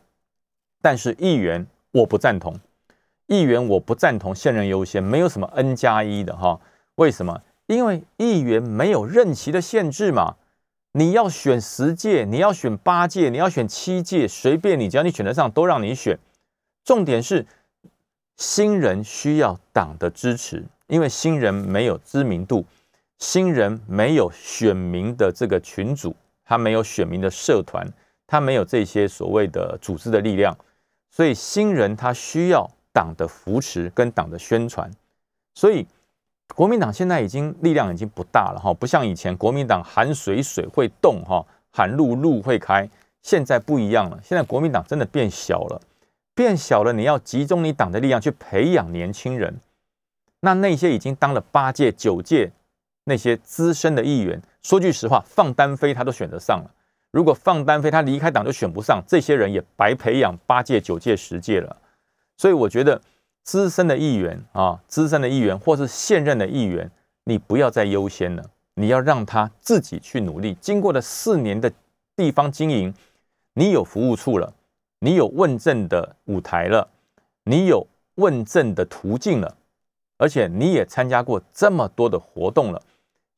[0.82, 2.58] 但是议员我不赞同，
[3.28, 6.60] 议员我不赞同现任优先，没有什么 N 加一的哈？
[6.96, 7.40] 为什么？
[7.66, 10.36] 因为议员没有任期的限制嘛，
[10.92, 16.18] 你要选十届，你要选八届，你要选七届，随便你，只要你选得上，都让你选。
[16.84, 17.46] 重点是
[18.36, 22.64] 新人需要党的支持，因为新人没有知名度，
[23.18, 27.86] 新人没有选民的这个群组，他没有选民的社团，
[28.26, 30.56] 他没有这些所谓的组织的力量，
[31.10, 34.90] 所以新人他需要党的扶持跟党的宣传，
[35.54, 35.86] 所以。
[36.54, 42.88] 国民党现在已经力量已经不大了哈，不像以前国民党喊水水会动哈，喊路路会开，
[43.20, 44.20] 现在不一样了。
[44.22, 45.80] 现在国民党真的变小了，
[46.36, 49.58] 变小了，你要集中你党的力量去培养年轻人。
[50.40, 52.52] 那那些已经当了八届九届
[53.04, 56.70] 那些资深的议员，说句实话，放单飞他都选得上了。
[57.10, 61.76] 如果放单飞他离开党就选不上，这些人也白培养八届九届十届了。
[62.36, 63.00] 所以我觉得。
[63.46, 66.90] 资深的议员啊，资深的议员或是现任的议员，
[67.22, 68.44] 你不要再优先了，
[68.74, 70.56] 你要让他自己去努力。
[70.60, 71.72] 经过了四年的
[72.16, 72.92] 地方经营，
[73.54, 74.52] 你有服务处了，
[75.00, 76.88] 你有问政的舞台了，
[77.44, 79.56] 你有问政的途径了，
[80.16, 82.82] 而且你也参加过这么多的活动了。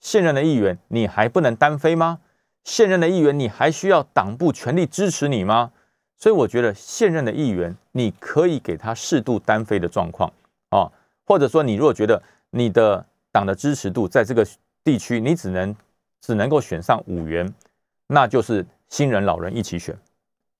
[0.01, 2.21] 现任的议员，你还不能单飞吗？
[2.65, 5.73] 现任的议员，你还需要党部全力支持你吗？
[6.17, 10.33] 所以我觉得现任的议员，你可以给他适度单飞的状况
[10.71, 10.91] 啊，
[11.25, 14.47] 或者说你如果觉得你的党的支持度在这个
[14.85, 15.75] 地区，你只能
[16.21, 17.53] 只能够选上五员，
[18.09, 19.97] 那就是新人老人一起选，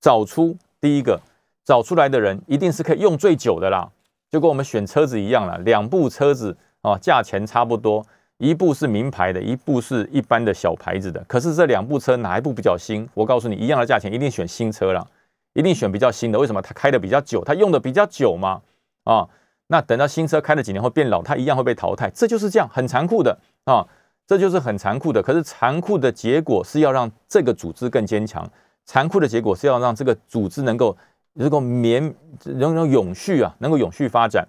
[0.01, 1.19] 找出第一个
[1.65, 3.89] 找出来的人一定是可以用最久的啦，
[4.29, 8.05] 就跟我们选车子一样了，两部车子啊，价钱差不多，
[8.37, 13.07] 一部是名牌的，一部是一般的小牌子的，可是这两部车哪一部比较新？
[13.13, 15.07] 我告诉你，一样的价钱，一定选新车了。
[15.53, 16.61] 一定选比较新的，为什么？
[16.61, 18.61] 它开的比较久，它用的比较久嘛，
[19.03, 19.27] 啊，
[19.67, 23.85] 那等到新车开了几年后变老，它一样会被淘汰，这就是这样，很残酷的啊，
[24.27, 25.23] 这就是很残酷的。
[25.23, 28.47] 可是残酷的结果是要让这个组织更坚强，
[28.89, 30.97] 残酷的结果是要让这个组织能够
[31.33, 32.11] 能够绵
[32.45, 34.47] 能够永续啊，能够永续发展，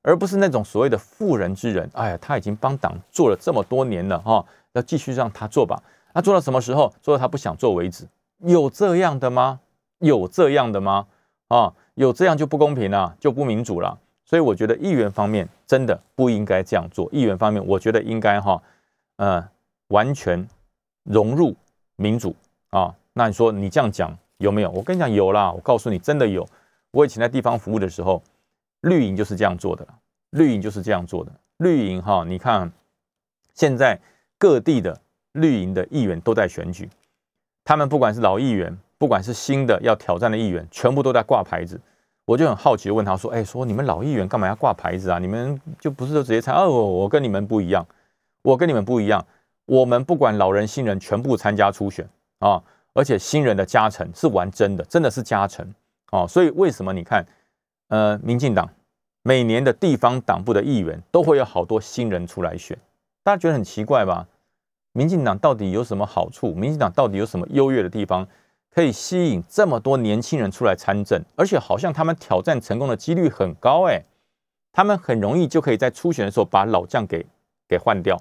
[0.00, 1.86] 而不是那种所谓的妇人之仁。
[1.92, 5.82] 哎呀，他已经帮党做了这么多年了哈，要继续让他做吧。
[6.14, 6.90] 那做到什么时候？
[7.02, 8.08] 做到他不想做为止？
[8.38, 9.60] 有这样的吗？
[9.98, 11.06] 有这样的吗？
[11.48, 13.98] 啊，有这样就不公平了，就不民主了。
[14.24, 17.06] 所以我觉得议员方面真的不应该这样做。
[17.12, 18.62] 议员方面，我觉得应该哈，
[19.16, 19.46] 呃，
[19.88, 20.48] 完全
[21.02, 21.54] 融入
[21.96, 22.34] 民主
[22.70, 22.94] 啊。
[23.14, 24.70] 那你说你这样讲有没有？
[24.70, 26.46] 我跟你讲有啦，我告诉你真的有。
[26.92, 28.22] 我以前在地方服务的时候，
[28.80, 29.86] 绿营就是这样做的，
[30.30, 31.32] 绿营就是这样做的。
[31.58, 32.72] 绿营哈，你看
[33.54, 33.98] 现在
[34.38, 35.00] 各地的
[35.32, 36.90] 绿营的议员都在选举，
[37.64, 41.80] 他们不管是老议员，不管是新的要挑战的议员，全部都在挂牌子。
[42.24, 45.18] 我就很好奇问他说：“哎，说你们老议员干嘛要挂牌子啊？
[45.18, 46.54] 你们就不是说直接参？
[46.54, 47.86] 哦，我跟你们不一样，
[48.42, 49.26] 我跟你们不一样。
[49.66, 52.62] 我们不管老人新人全部参加初选啊，
[52.94, 55.66] 而且新人的加成是玩真的，真的是加成
[56.10, 56.26] 哦。
[56.28, 57.26] 所以为什么你看，
[57.88, 58.68] 呃，民进党
[59.22, 62.78] 每年的地方党部的议员都会有好多新人出来选，
[63.22, 64.26] 大家觉得很奇怪吧？
[64.92, 66.52] 民进党到底有什么好处？
[66.54, 68.26] 民进党到底有什么优越的地方？”
[68.74, 74.02] 可以吸引这么多年轻人出来参政，而且好像他们挑战成功的几率很高哎，
[74.72, 77.26] 他们很容易就可以在初选的时候把老将给
[77.68, 78.18] 给换掉。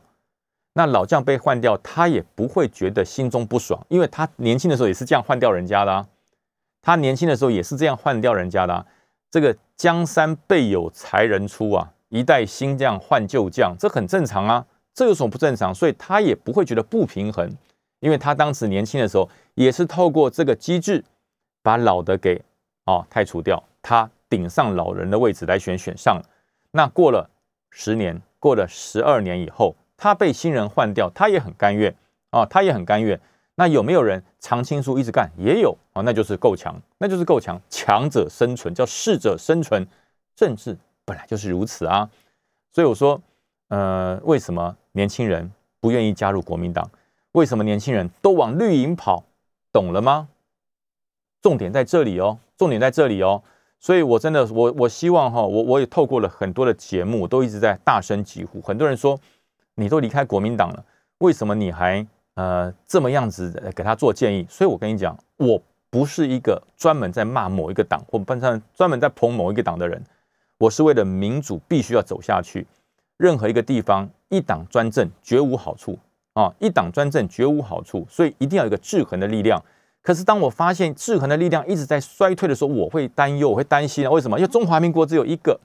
[0.73, 6.07] 那老将被换掉，他也不会觉得心中不爽，因为他年轻的时候也是这样换掉人家的，啊
[6.81, 8.73] 他年轻的时候也是这样换掉人家的。
[8.73, 8.85] 啊
[9.29, 15.73] 这个江山辈有才人出啊，一代新将换旧将，这很正常啊，这有什么不正常？
[15.73, 17.49] 所以他也不会觉得不平衡。
[18.01, 21.01] 因为他当时年轻的时候，也是透过这个机制，
[21.63, 22.41] 把老的给
[22.83, 26.21] 哦太除掉，他顶上老人的位置来选选上。
[26.71, 27.29] 那过了
[27.69, 31.95] 十年，过了十二年以后，他被新人换掉，他也很甘愿
[32.31, 33.21] 啊，他也很甘愿。
[33.53, 35.29] 那有没有人常青树一直干？
[35.37, 39.87] 也有啊，那就是够强，那就是够强，强者生存，叫适者生存。
[40.35, 42.09] 政治本来就是如此啊。
[42.71, 43.21] 所以我说，
[43.67, 46.89] 呃，为什么年轻人不愿意加入国民党？
[47.33, 49.23] 为什么年轻人都往绿营跑？
[49.71, 50.29] 懂了吗？
[51.43, 53.43] 重点在这里哦，重点在这里哦。
[53.79, 58.59] 所以，我真的，我我希望哈，我我也透过了很多的节目，都一直在大声疾呼。
[58.61, 59.19] 很多人说，
[59.75, 60.85] 你都离开国民党了，
[61.19, 62.05] 为什么你还
[62.35, 64.45] 呃这么样子给他做建议？
[64.49, 70.03] 所以我跟你讲，我不是一个专门在骂某一个党或班上专门在捧某一个党的人，
[70.57, 72.65] 我是为了民主必须要走下去。
[73.17, 75.97] 任何一个地方一党专政绝无好处。
[76.33, 79.61] 啊，一党专政绝无好处，所以一定要有一个制衡的力量。
[80.01, 84.09] 可是当我发现制衡的力量一直在衰退的时候，我会担忧，我会担心啊。
[84.09, 84.39] 为什么？
[84.39, 85.59] 因为中华民国只有一个，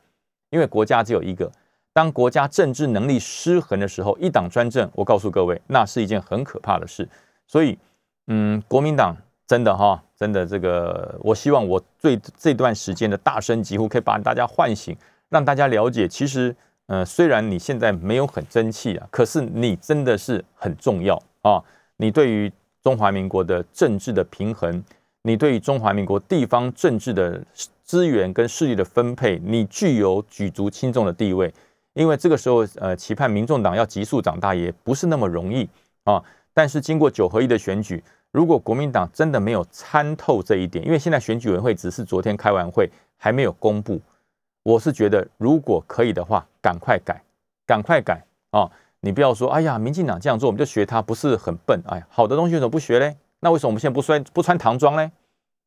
[0.51, 1.51] 因为国家只有一个。
[1.97, 7.09] 当国家政治能力失衡的时候，一党专政，我告诉各位，那是一件很可怕的事。
[7.47, 7.79] 所以，
[8.27, 14.95] 嗯，国民党真的哈，真的这个，我希望我最这段时间的大声疾呼，可以把大家唤醒，
[15.31, 16.55] 让大家了解，其实。
[16.89, 21.61] 呃，虽然你现在没有很争气啊，可是你真的是很重要啊！
[21.97, 24.85] 你对于中华民国的政治的平衡，
[25.23, 27.43] 你对于中华民国地方政治的
[27.83, 31.53] 资源跟势力的分配，你具有举足轻重的地位。
[31.97, 35.67] 因为这个时候，呃，期盼民众党要急速长大也不是那么容易
[36.05, 36.23] 啊。
[36.53, 43.99] 但是经过九合一的选举，如果国民党真的没有参透这一点，因为现在选举委员会只是昨天开完会，还没有公布。
[44.63, 47.23] 我是觉得，如果可以的话，赶快改，
[47.67, 48.71] 赶快改啊！
[49.01, 51.81] 你不要说，哎呀，民进党这样做，我们就学他，不是很笨？
[51.87, 53.17] 哎，好的东西为什么不学嘞？
[53.41, 55.11] 那为什么我们现在不穿不穿唐装嘞？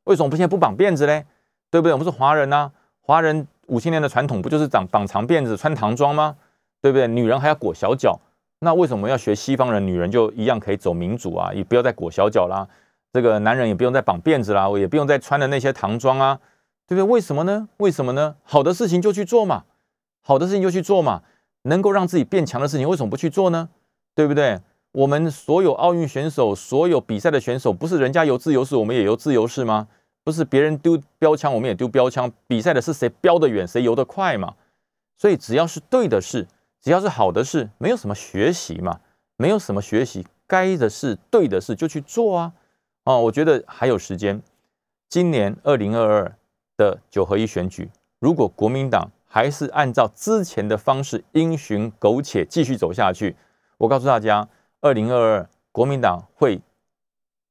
[0.04, 1.26] 为什么不现在不绑辫子嘞？
[1.72, 1.94] 对不对？
[1.94, 6.36] 我们是华人呐，华人五千年的传统不就是长绑长辫子、穿唐装吗？
[6.82, 7.08] 对不对？
[7.08, 8.20] 女人还要裹小脚，
[8.60, 9.86] 那为什么要学西方人？
[9.86, 12.68] 女人就一样可以走民主啊，也不要再裹小脚啦。
[13.14, 16.40] 这个男人也不用再绑辫子啦，也不用再穿的那些唐装啊。
[16.88, 17.04] 对不对？
[17.04, 17.70] 为什么呢？
[17.78, 18.36] 为什么呢？
[18.44, 19.66] 好的事情就去做嘛，
[20.22, 21.22] 好的事情就去做嘛。
[21.64, 23.70] 能够让自己变强的事情，为什么不去做呢？
[24.16, 24.60] 对不对？
[24.94, 29.88] 我们所有奥运选手，所有比赛的选手，不是人家有自由式，我们也有自由式吗？
[30.24, 32.32] 不是别人丢标枪，我们也丢标枪。
[32.48, 34.56] 比赛的是谁标得远，谁游得快嘛。
[35.18, 36.48] 所以只要是对的事，
[36.82, 39.00] 只要是好的事，没有什么学习嘛，
[39.38, 42.54] 没有什么学习，该的事、对的事就去做啊。
[43.06, 44.42] 哦，我觉得还有时间。
[45.08, 46.36] 今年二零二二。
[46.80, 53.36] 的九合一选举，如果国民党还是按照之前的方式因循苟且继续走下去，
[53.78, 54.48] 我告诉大家，
[54.80, 56.62] 二零二二国民党会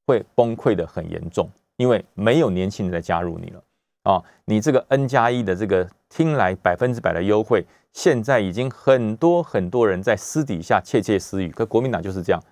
[0.07, 3.63] 会崩溃的很严重，因为没有年轻人在加入你了
[4.03, 4.23] 啊！
[4.45, 7.65] 你这个 N 加一的这个听来百分之百的优惠，
[7.95, 12.43] 现在已经很多很多人在私底下窃窃私语，可国民党就是这样，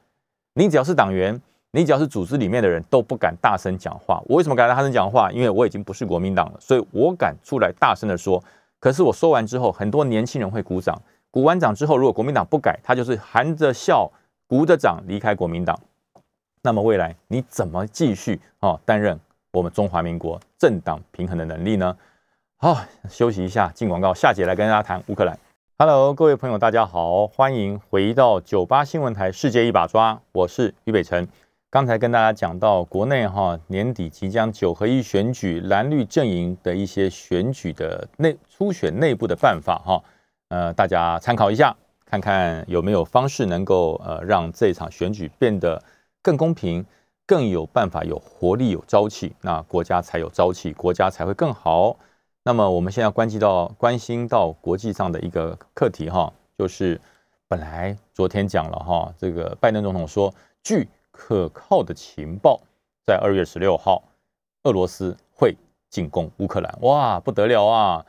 [0.54, 1.38] 你只要是党员。
[1.72, 4.22] 你只要是组织里面的人都不敢大声讲话。
[4.24, 5.30] 我为什么敢大声讲话？
[5.30, 8.42] 因为我已经不是国民党了，所以我敢出来大声的说。
[8.80, 10.98] 可是我说完之后，很多年轻人会鼓掌。
[11.30, 14.10] 鼓完掌之后，如果国民党不改，他就是含着笑、
[14.46, 15.78] 鼓着掌离开国民党。
[16.66, 19.16] 那么未来你怎么继续啊担任
[19.52, 21.96] 我们中华民国政党平衡的能力呢？
[22.56, 22.76] 好，
[23.08, 24.12] 休息一下，进广告。
[24.12, 25.38] 下节来跟大家谈乌克兰。
[25.78, 31.28] Hello，各位朋友，大家好，欢迎回到九八新闻台《世界一把抓》，我是于北辰。
[31.70, 40.02] 刚才跟大家讲到国内哈年底即将九合一选举，蓝绿阵营的一些选举的内初选内部的办法哈，
[40.48, 45.80] 呃，大家参考一下，看看有没有方式能够呃让这场选举变得
[46.26, 46.84] 更公平，
[47.24, 51.96] 更有办法有活力有朝气，那国家才有朝气，国家才会更好。
[52.42, 57.00] 那么我们现在关系到关心到国际上的一个课题哈，就是
[57.46, 60.88] 本来昨天讲了哈，这个拜登总统说据。
[61.18, 62.60] 可靠的情报，
[63.06, 64.02] 在二月十六号，
[64.64, 65.56] 俄罗斯会
[65.88, 68.04] 进攻乌克兰，哇，不得了啊！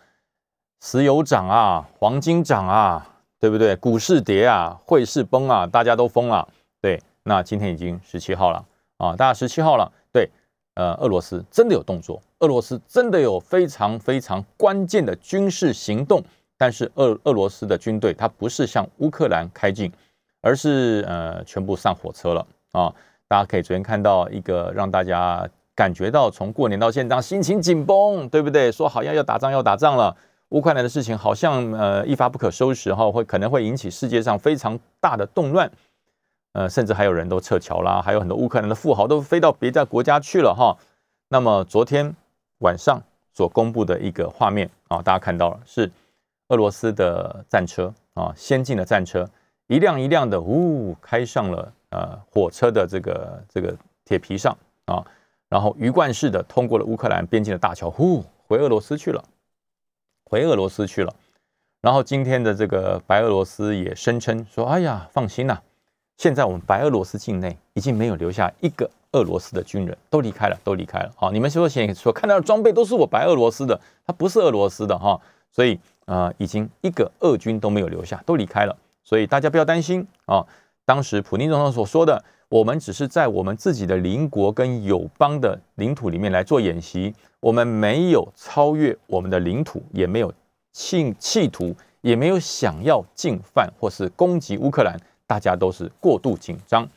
[0.82, 3.78] 石油涨啊，黄金涨啊，对不对？
[3.78, 6.50] 股市跌啊，汇市崩啊，大家都疯了。
[6.82, 8.66] 对，那今天已经十七号了
[8.98, 9.92] 啊，大家十七号了。
[10.14, 10.30] 对，
[10.76, 16.24] 呃，俄罗斯真的有动作，俄罗斯真的有非常非常关键的军事行动，
[16.58, 19.92] 但是俄俄罗斯的军队它不是向乌克兰开进，
[20.42, 22.48] 而是呃全部上火车了。
[22.72, 22.94] 啊，
[23.28, 28.72] 大家可以昨天看到一个让大家感觉到从过年到现在心情紧绷，对不对？
[28.72, 30.16] 说好像要打仗要打仗了，
[30.50, 35.70] 乌克兰的事情好像呃一发不可收拾哈，会可能会引起世界上非常大的动乱，
[36.58, 40.76] 呃，甚至还有人都撤侨啦，还有很多乌克兰的富豪都飞到别的国家去了哈。
[41.28, 42.16] 那么昨天
[42.62, 43.00] 晚上
[43.32, 45.92] 所公布的一个画面啊，大家看到了是
[46.48, 49.30] 俄罗斯的战车啊，先进的战车
[49.68, 51.72] 一辆一辆的呜开上了。
[51.90, 54.56] 呃，火车的这个这个铁皮上
[54.88, 55.02] 啊，
[55.48, 59.24] 然后鱼贯式的通过了乌克兰边境的大桥，呼，回俄罗斯去了，
[60.26, 61.16] 回俄罗斯去了。
[61.80, 65.62] 然后今天的这个白俄罗斯也声称说：“哎呀，放心呐，
[66.18, 71.12] 现在我们白俄罗斯境内已经没有留下一个俄罗斯的军人，都离开了，都离开了。
[71.16, 75.20] 好，你们所现所看到的装备都是我白俄罗斯的，他不是俄罗斯的哈。
[75.52, 78.76] 所以呃，已经一个俄军都没有留下，都离开了。
[79.04, 80.46] 所以大家不要担心啊。”
[80.86, 90.34] 当时普京总统所说的，我们只是在我们自己的邻国跟友邦的领土里面来做演习，我们没有超越我们的领土，也没有
[90.72, 94.98] 企企图，也没有想要进犯或是攻击乌克兰，
[95.28, 96.90] 大家都是过度紧张。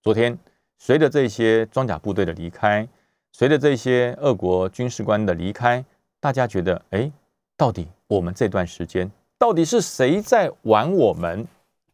[0.00, 0.38] 昨天，
[0.78, 2.88] 随着这些装甲部队的离开，
[3.32, 5.84] 随着这些俄国军事官的离开，
[6.20, 7.10] 大家觉得，哎，
[7.56, 11.46] 到底我们这段时间，到底是谁在玩我们？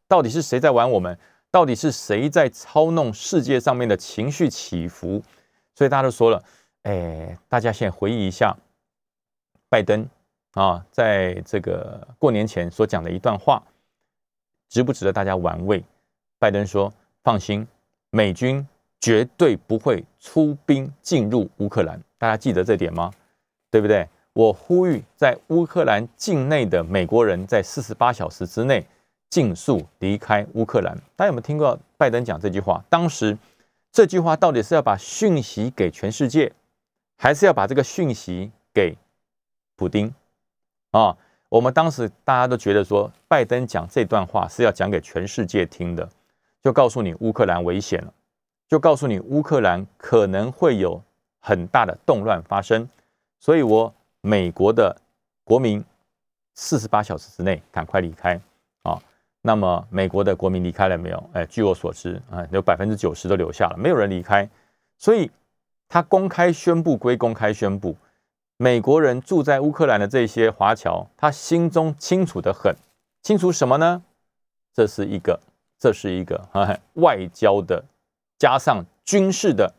[0.06, 1.18] 到底是谁在玩我们？
[1.52, 5.22] 到底是谁在操弄世界上面的情绪起伏？
[5.74, 6.42] 所以大家都说了，
[6.82, 8.56] 哎，大家先回忆一下
[9.68, 10.06] 拜登
[10.52, 13.62] 啊，在这个过年前所讲的一段话，
[14.70, 15.84] 值不值得大家玩味？
[16.38, 16.90] 拜登说
[17.22, 17.68] ：“放心，
[18.08, 18.66] 美军
[18.98, 23.12] 绝对不会出兵进入乌克兰。”大家记得这点吗？
[23.70, 24.08] 对不对？
[24.32, 28.86] 我呼吁在乌克兰境内的美国人在四十八小时之内。
[29.28, 30.92] 尽速离开乌克兰。
[31.14, 32.84] 大家有没有听过拜登讲这句话？
[32.88, 33.38] 当时
[33.92, 36.52] 这句话到底是要把讯息给全世界，
[37.16, 38.98] 还是要把这个讯息给
[39.76, 40.12] 普丁？
[40.90, 41.16] 啊，
[41.50, 46.08] 我们当时大家都觉得说，拜登讲这段话是要讲给全世界听的，
[46.62, 48.14] 就告诉你乌克兰危险了，
[48.68, 51.02] 就告诉你乌克兰可能会有
[51.40, 52.88] 很大的动乱发生。
[53.40, 54.96] 所以，我美国的
[55.42, 55.84] 国民
[56.54, 58.40] 四十八小时之内赶快离开
[58.82, 58.96] 啊！
[59.42, 61.30] 那么美国的国民离开了没有？
[61.32, 64.48] 哎，据我所知啊，有百分之九十都留下了，没有人离开。
[64.98, 65.28] 所以
[65.88, 67.96] 他公开宣布归公开宣布，
[68.62, 72.76] 美国人住在乌克兰的这些华侨，他心中清楚的很，
[73.22, 74.02] 清楚什么呢？
[74.74, 75.40] 这是一个，
[75.78, 77.82] 这是一个啊外交的
[78.38, 79.72] 加上军事的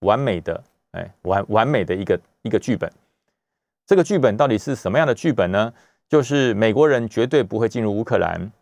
[0.00, 2.92] 完美的，哎完完美的一个一个剧本。
[3.86, 5.72] 这个剧本到底是什么样的剧本呢？
[6.06, 8.52] 就是美国人绝对不会进入乌克兰。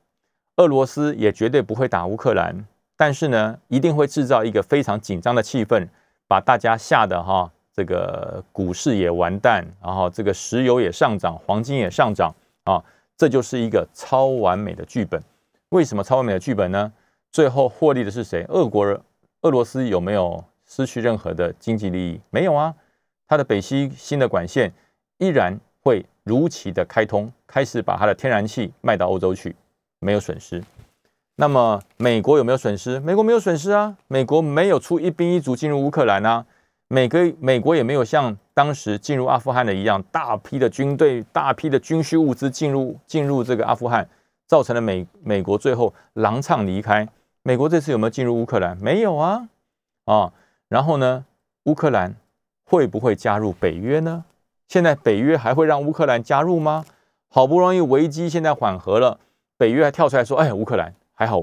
[0.55, 2.65] 俄罗斯也绝对不会打乌克兰，
[2.97, 5.89] 但是呢，一定会制造一个非常紧张的气氛，
[6.29, 12.83] 把大家吓得哈，这个股市也完蛋，然后这个石油也上涨，黄金也上涨啊，
[13.17, 15.21] 这就是一个超完美的剧本。
[15.71, 16.93] 为什么超完美的剧本呢？
[17.33, 18.45] 最后获利的是谁？
[18.49, 19.01] 俄国人、
[19.43, 22.21] 俄罗斯有没有失去任何的经济利益？
[22.31, 22.73] 没有啊，
[23.27, 24.73] 它的北溪新的管线
[25.19, 29.57] 依然会如期的开通，开始把它的天然气卖到欧洲去。
[30.01, 30.63] 没有损失，
[31.37, 33.01] 那么美国有没有损失？
[33.01, 36.45] 美国没有损失啊，美国没有出一兵一卒进入乌克兰啊，
[36.95, 44.09] 美国美国也没有像当时进入阿富汗的一样，大批的军队、大批的军需物资进入进入这个阿富汗，
[44.47, 47.09] 造成了美美国最后狼唱离开。
[47.43, 48.79] 美国这次有没有进入乌克兰？
[48.81, 49.49] 没有啊，
[50.05, 50.33] 啊，
[50.69, 51.25] 然后呢，
[51.65, 52.15] 乌克兰
[52.65, 54.25] 会不会加入北约呢？
[54.69, 56.85] 现在北约还会让乌克兰加入吗？
[57.29, 59.19] 好不容易危机现在缓和了。
[59.59, 61.43] 北约还跳出来说：“哎，乌克兰还好，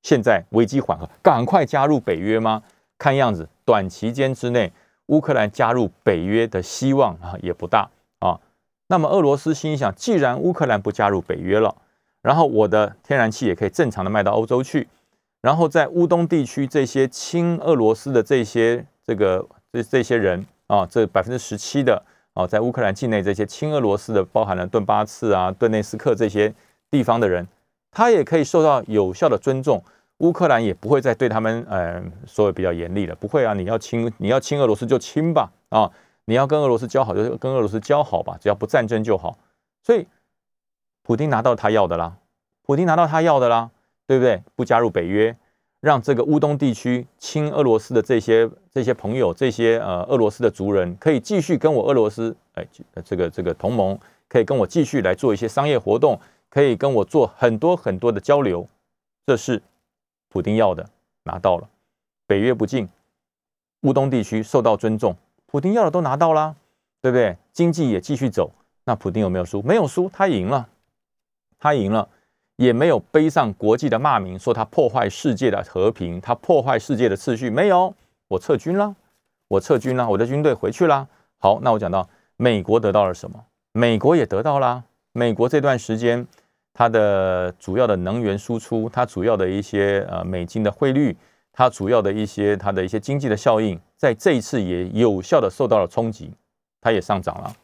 [0.00, 2.62] 现在危机缓和，赶快加入北约吗？
[2.96, 4.72] 看样子短期间之内，
[5.12, 7.88] 乌克兰加入北约的希望啊也不大
[8.20, 8.40] 啊。
[8.88, 11.74] 那么俄罗斯心想，既然乌克兰不加入北约了，
[12.22, 14.88] 然后我的天然气也可以正常的卖到欧洲去，
[15.42, 22.02] 然后在乌东地区这些亲俄罗斯的这些这个这这些人啊，这百分之十七的
[22.32, 26.52] 啊，在乌克兰境内这些亲俄罗斯的，包含了顿巴次啊、顿内斯克这些
[26.90, 27.46] 地方的人，
[27.90, 29.82] 他也可以受到有效的尊重。
[30.18, 33.14] 乌克兰也不会再对他们，呃，说的比较严厉了。
[33.16, 35.90] 不会啊，你要亲，你要亲俄罗斯就亲吧，啊，
[36.26, 39.36] 你要跟俄罗斯交好就跟俄罗斯交好吧，只要不战争就好。
[39.82, 40.06] 所以，
[41.02, 42.16] 普京拿到他要的啦，
[42.62, 43.70] 普京拿到他要的啦，
[44.06, 44.40] 对不对？
[44.54, 45.36] 不加入北约，
[45.80, 52.64] 让这个乌东地区亲俄罗斯的这些这些朋友，这些呃俄罗斯的族人，可以继续跟我俄罗斯，哎，
[53.04, 53.98] 这个这个同盟，
[54.28, 58.68] 可以跟我继续来做一些商业活动，可以跟我做很多很多的交流，
[59.26, 59.60] 这是。
[60.32, 60.88] 普丁要的
[61.24, 61.68] 拿到了，
[62.26, 62.88] 北约不进，
[63.82, 65.14] 乌东地区受到尊重，
[65.44, 66.56] 普丁要的都拿到了，
[67.02, 67.36] 对不对？
[67.52, 68.50] 经济也继续走，
[68.84, 69.60] 那普丁有没有输？
[69.60, 70.66] 没有输，他赢了，
[71.58, 72.08] 他赢了，
[72.56, 77.94] 也没有背上国际的骂名，说他破坏世界的和平，他破坏世界的秩序，没有，
[78.28, 78.96] 我撤军了，
[79.48, 81.06] 我撤军了，我的军队回去了。
[81.36, 82.08] 好，那我讲到
[82.38, 83.44] 美国得到了什么？
[83.72, 86.26] 美国也得到了，美国这段时间。
[86.74, 91.16] 它的主要的能源输出，它主要的一些呃美金的汇率，
[91.52, 96.32] 它主要的一些它的一些经济的效应，在这一次也有效的受到了冲击，
[96.80, 97.54] 它也上涨了，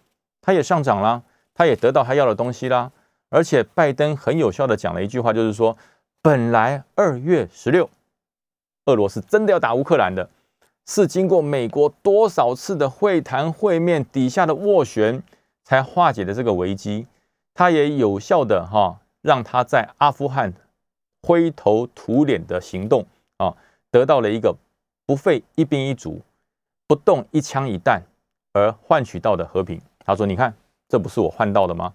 [0.42, 1.22] 它也上涨了，
[1.54, 2.90] 它也得到他要的东西啦。
[3.30, 5.76] 而且拜登很有效的讲了一句话，就是说，
[6.22, 7.88] 本来二月十六，
[8.86, 10.30] 俄罗斯真的要打乌克兰的，
[10.86, 15.22] 是经过美国多少次的会谈会面底下的斡旋，
[15.62, 17.06] 才化解的这个危机。
[17.58, 20.52] 他也有效的哈，让他在阿富汗
[21.22, 23.04] 灰头土脸的行动
[23.38, 23.52] 啊，
[23.90, 24.54] 得到了一个
[25.04, 26.20] 不费一兵一卒、
[26.86, 28.00] 不动一枪一弹
[28.52, 29.80] 而换取到的和平。
[30.06, 30.54] 他说：“你看，
[30.88, 31.92] 这不是我换到的吗？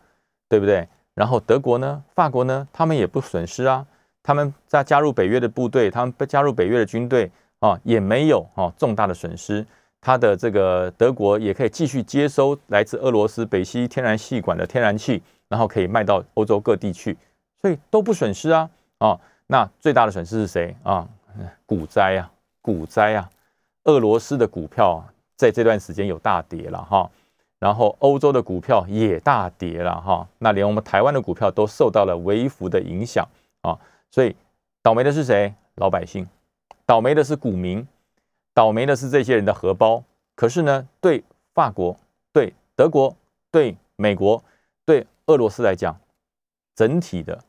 [0.50, 0.86] 对不对？”
[1.16, 3.88] 然后德国呢、法国呢，他们也不损失啊。
[4.22, 9.66] 他们在加入北约的部队，他们加入北约的军队啊，也没有啊重大的损失。
[10.02, 15.24] 他的这个德国也可以继续接收来自俄罗斯北溪天然气管的天然气。
[15.54, 17.16] 然后可以卖到欧洲各地去，
[17.62, 18.68] 所以都不损失啊！
[18.98, 21.08] 啊，那最大的损失是谁啊？
[21.68, 23.30] 股灾啊，股灾啊！
[23.84, 27.08] 俄罗斯的股票在这段时间有大跌了哈，
[27.60, 33.24] 然后欧洲的股票也大跌了哈，那连我们台湾的股票都受到了微幅的影响
[33.62, 33.78] 啊！
[34.10, 34.36] 所以
[34.82, 35.54] 倒霉的是谁？
[35.76, 36.28] 老百姓，
[36.84, 37.88] 倒霉的是股民，
[38.56, 40.04] 倒霉的是这些人的荷包。
[40.36, 41.24] 可是呢，对
[41.54, 41.96] 法国、
[42.32, 43.16] 对德国、
[43.52, 44.44] 对美国、
[45.28, 45.98] 俄罗斯来讲，
[46.76, 47.40] 整体的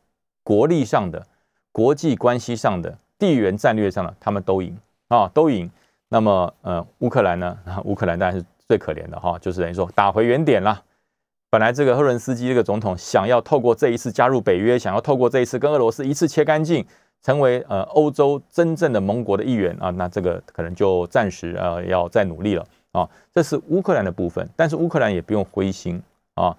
[0.43, 1.27] 国力上的、
[1.72, 4.77] 国际关系上的、地缘战略上的，他们都赢
[5.09, 5.70] 啊，都赢。
[6.09, 7.59] 那么，呃，乌克兰呢？
[7.85, 10.83] 乌克兰当然是最可怜的哈，就是等于说打回原点了。
[11.51, 16.85] 本来这个赫伦斯基这个总统想要透过这一次加入北约，想要透过这一次跟俄罗斯一次切干净，
[17.22, 23.09] 成为呃欧洲真正的盟国的一员啊，那这个可能就暂时呃要再努力了啊。
[23.33, 26.01] 这是乌克兰的部分，但是乌克兰也不用灰心
[26.35, 26.57] 啊。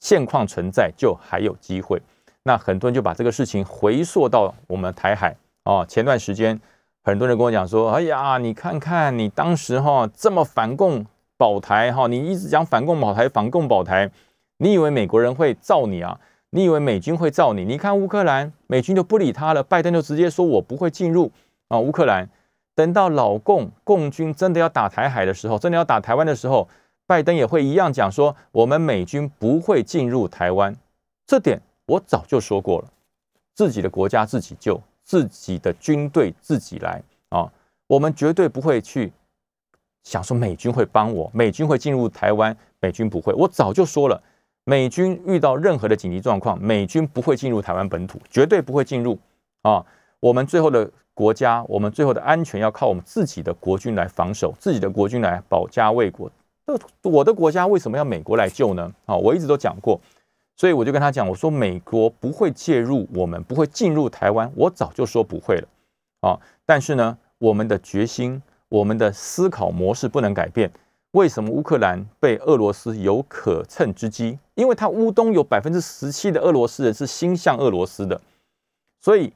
[0.00, 2.00] 现况存在就还有机会，
[2.42, 5.84] 那很多人就把这个事情回溯到我们台海哦。
[5.86, 6.58] 前段时间
[7.02, 11.04] 很多人跟我讲说：“哎呀，你看看你当时哈这么反共
[11.36, 14.10] 保台哈，你一直讲反共保台反共保台，
[14.56, 16.18] 你以为美国人会造你啊？
[16.48, 17.66] 你以为美军会造你？
[17.66, 21.30] 你看乌克兰，美军就不理他了，拜登就直接说我不会进入
[21.68, 22.28] 啊乌克兰。
[22.74, 26.66] 等到老共共军真的要打台海的时候，真的要打台湾的时候。”
[27.10, 30.72] 拜登也会一样讲说，我们美军不会进入台湾，
[31.26, 32.88] 这点我早就说过了。
[33.52, 37.52] 自己的国家自己救，自己的军队自己来啊！
[37.88, 39.12] 我们绝对不会去
[40.04, 43.34] 想说美军会帮我，美军会进入台湾，美军不会。
[43.34, 44.22] 我早就说了，
[44.62, 49.18] 美军遇到任何的紧急状况，美军不会进入台湾本土，绝对不会进入
[49.62, 49.84] 啊！
[50.20, 56.30] 我们最后的国家，我们最后的安全要靠我们自己的国军来防守，自己的国军来保家卫国。
[57.02, 58.92] 我的国家为什么要美国来救呢？
[59.06, 60.00] 啊，我一直都讲过，
[60.56, 65.68] 所以我就跟他讲，我说美国不会介入，我们不会进入台湾，我早就说不会了
[66.20, 66.38] 啊。
[66.66, 70.70] 但是呢，我们的决心，我们的思考模式不能改变。
[71.12, 74.38] 为什么乌克兰被俄罗斯有可乘之机？
[74.54, 78.20] 因为他乌东有百分之十七的俄罗斯人是心向俄罗斯的，
[79.00, 79.32] 所以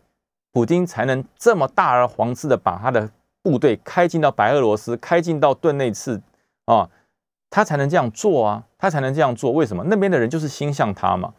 [0.52, 3.10] 普京才能这么大而皇之的把他的
[3.42, 6.22] 部队开进到白俄罗斯，开进到顿内次
[6.66, 6.88] 啊。
[7.54, 9.52] 他才能这样做啊，他才能这样做。
[9.52, 9.84] 为什么？
[9.84, 11.32] 那边的人就是心向他嘛。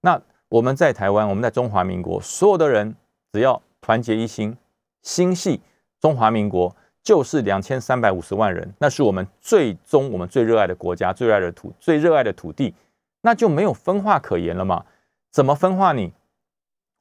[0.00, 2.96] 那我们在台湾，我们在中华民国，所有的人
[3.30, 4.56] 只要团结一心，
[5.02, 5.60] 心系
[6.00, 12.74] 中华民国，就是两千三百五十万人，那是我们最终我们最热爱的国家，最热爱的土，最热爱的土地，
[13.20, 14.86] 那就没有分化可言了嘛？
[15.30, 16.14] 怎么分化你？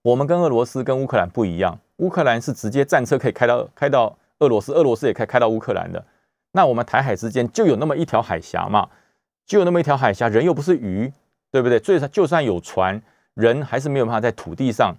[0.02, 6.04] 我们跟俄罗斯跟乌克兰不一样，乌克兰是直接战车可以开到开到俄罗斯，俄罗斯也可以开到乌克兰的。
[6.52, 8.90] 那我们台海之间就有那么一条海峡嘛，
[9.46, 11.12] 就有那么一条海峡，人又不是鱼，
[11.52, 11.80] 对不对？
[11.80, 13.02] 最就算有船，
[13.34, 14.96] 人还是没有办法在土地上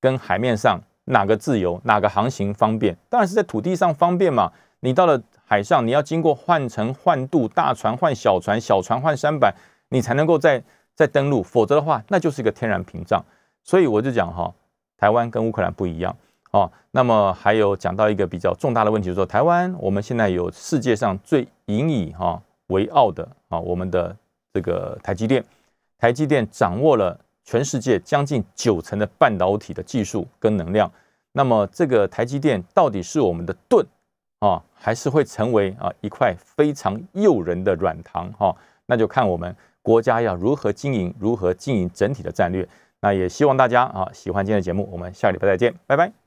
[0.00, 2.96] 跟海面上哪个自由，哪个航行方便？
[3.08, 4.52] 当然是在土地上方便嘛。
[4.80, 9.54] 你到了海上，你要经过换乘换渡，大船换小船，小船换舢板，
[9.88, 10.62] 你才能够再
[10.94, 13.24] 再登陆，否则的话，那就是一个天然屏障。
[13.62, 14.52] 所以我就讲哈，
[14.98, 16.14] 台湾跟乌克兰不一样
[16.54, 16.70] 哦。
[16.92, 24.16] 那么还有讲到一个比较重大的问题，就是说台湾我们现在有世界上最引以哈为傲的啊，我们的
[24.52, 25.44] 这个台积电，
[25.98, 30.90] 台积电掌握了全世界将近九成的半导体的技术跟能量。
[31.32, 33.84] 那么这个台积电到底是我们的盾
[34.38, 38.54] 啊，还是会成为啊一块非常诱人的软糖哈？
[38.86, 42.66] 那就看我们国家要如何经营，如何经营整体的战略。
[43.00, 46.14] 那也希望大家啊喜欢今天的节目，我们下礼拜再见，拜拜。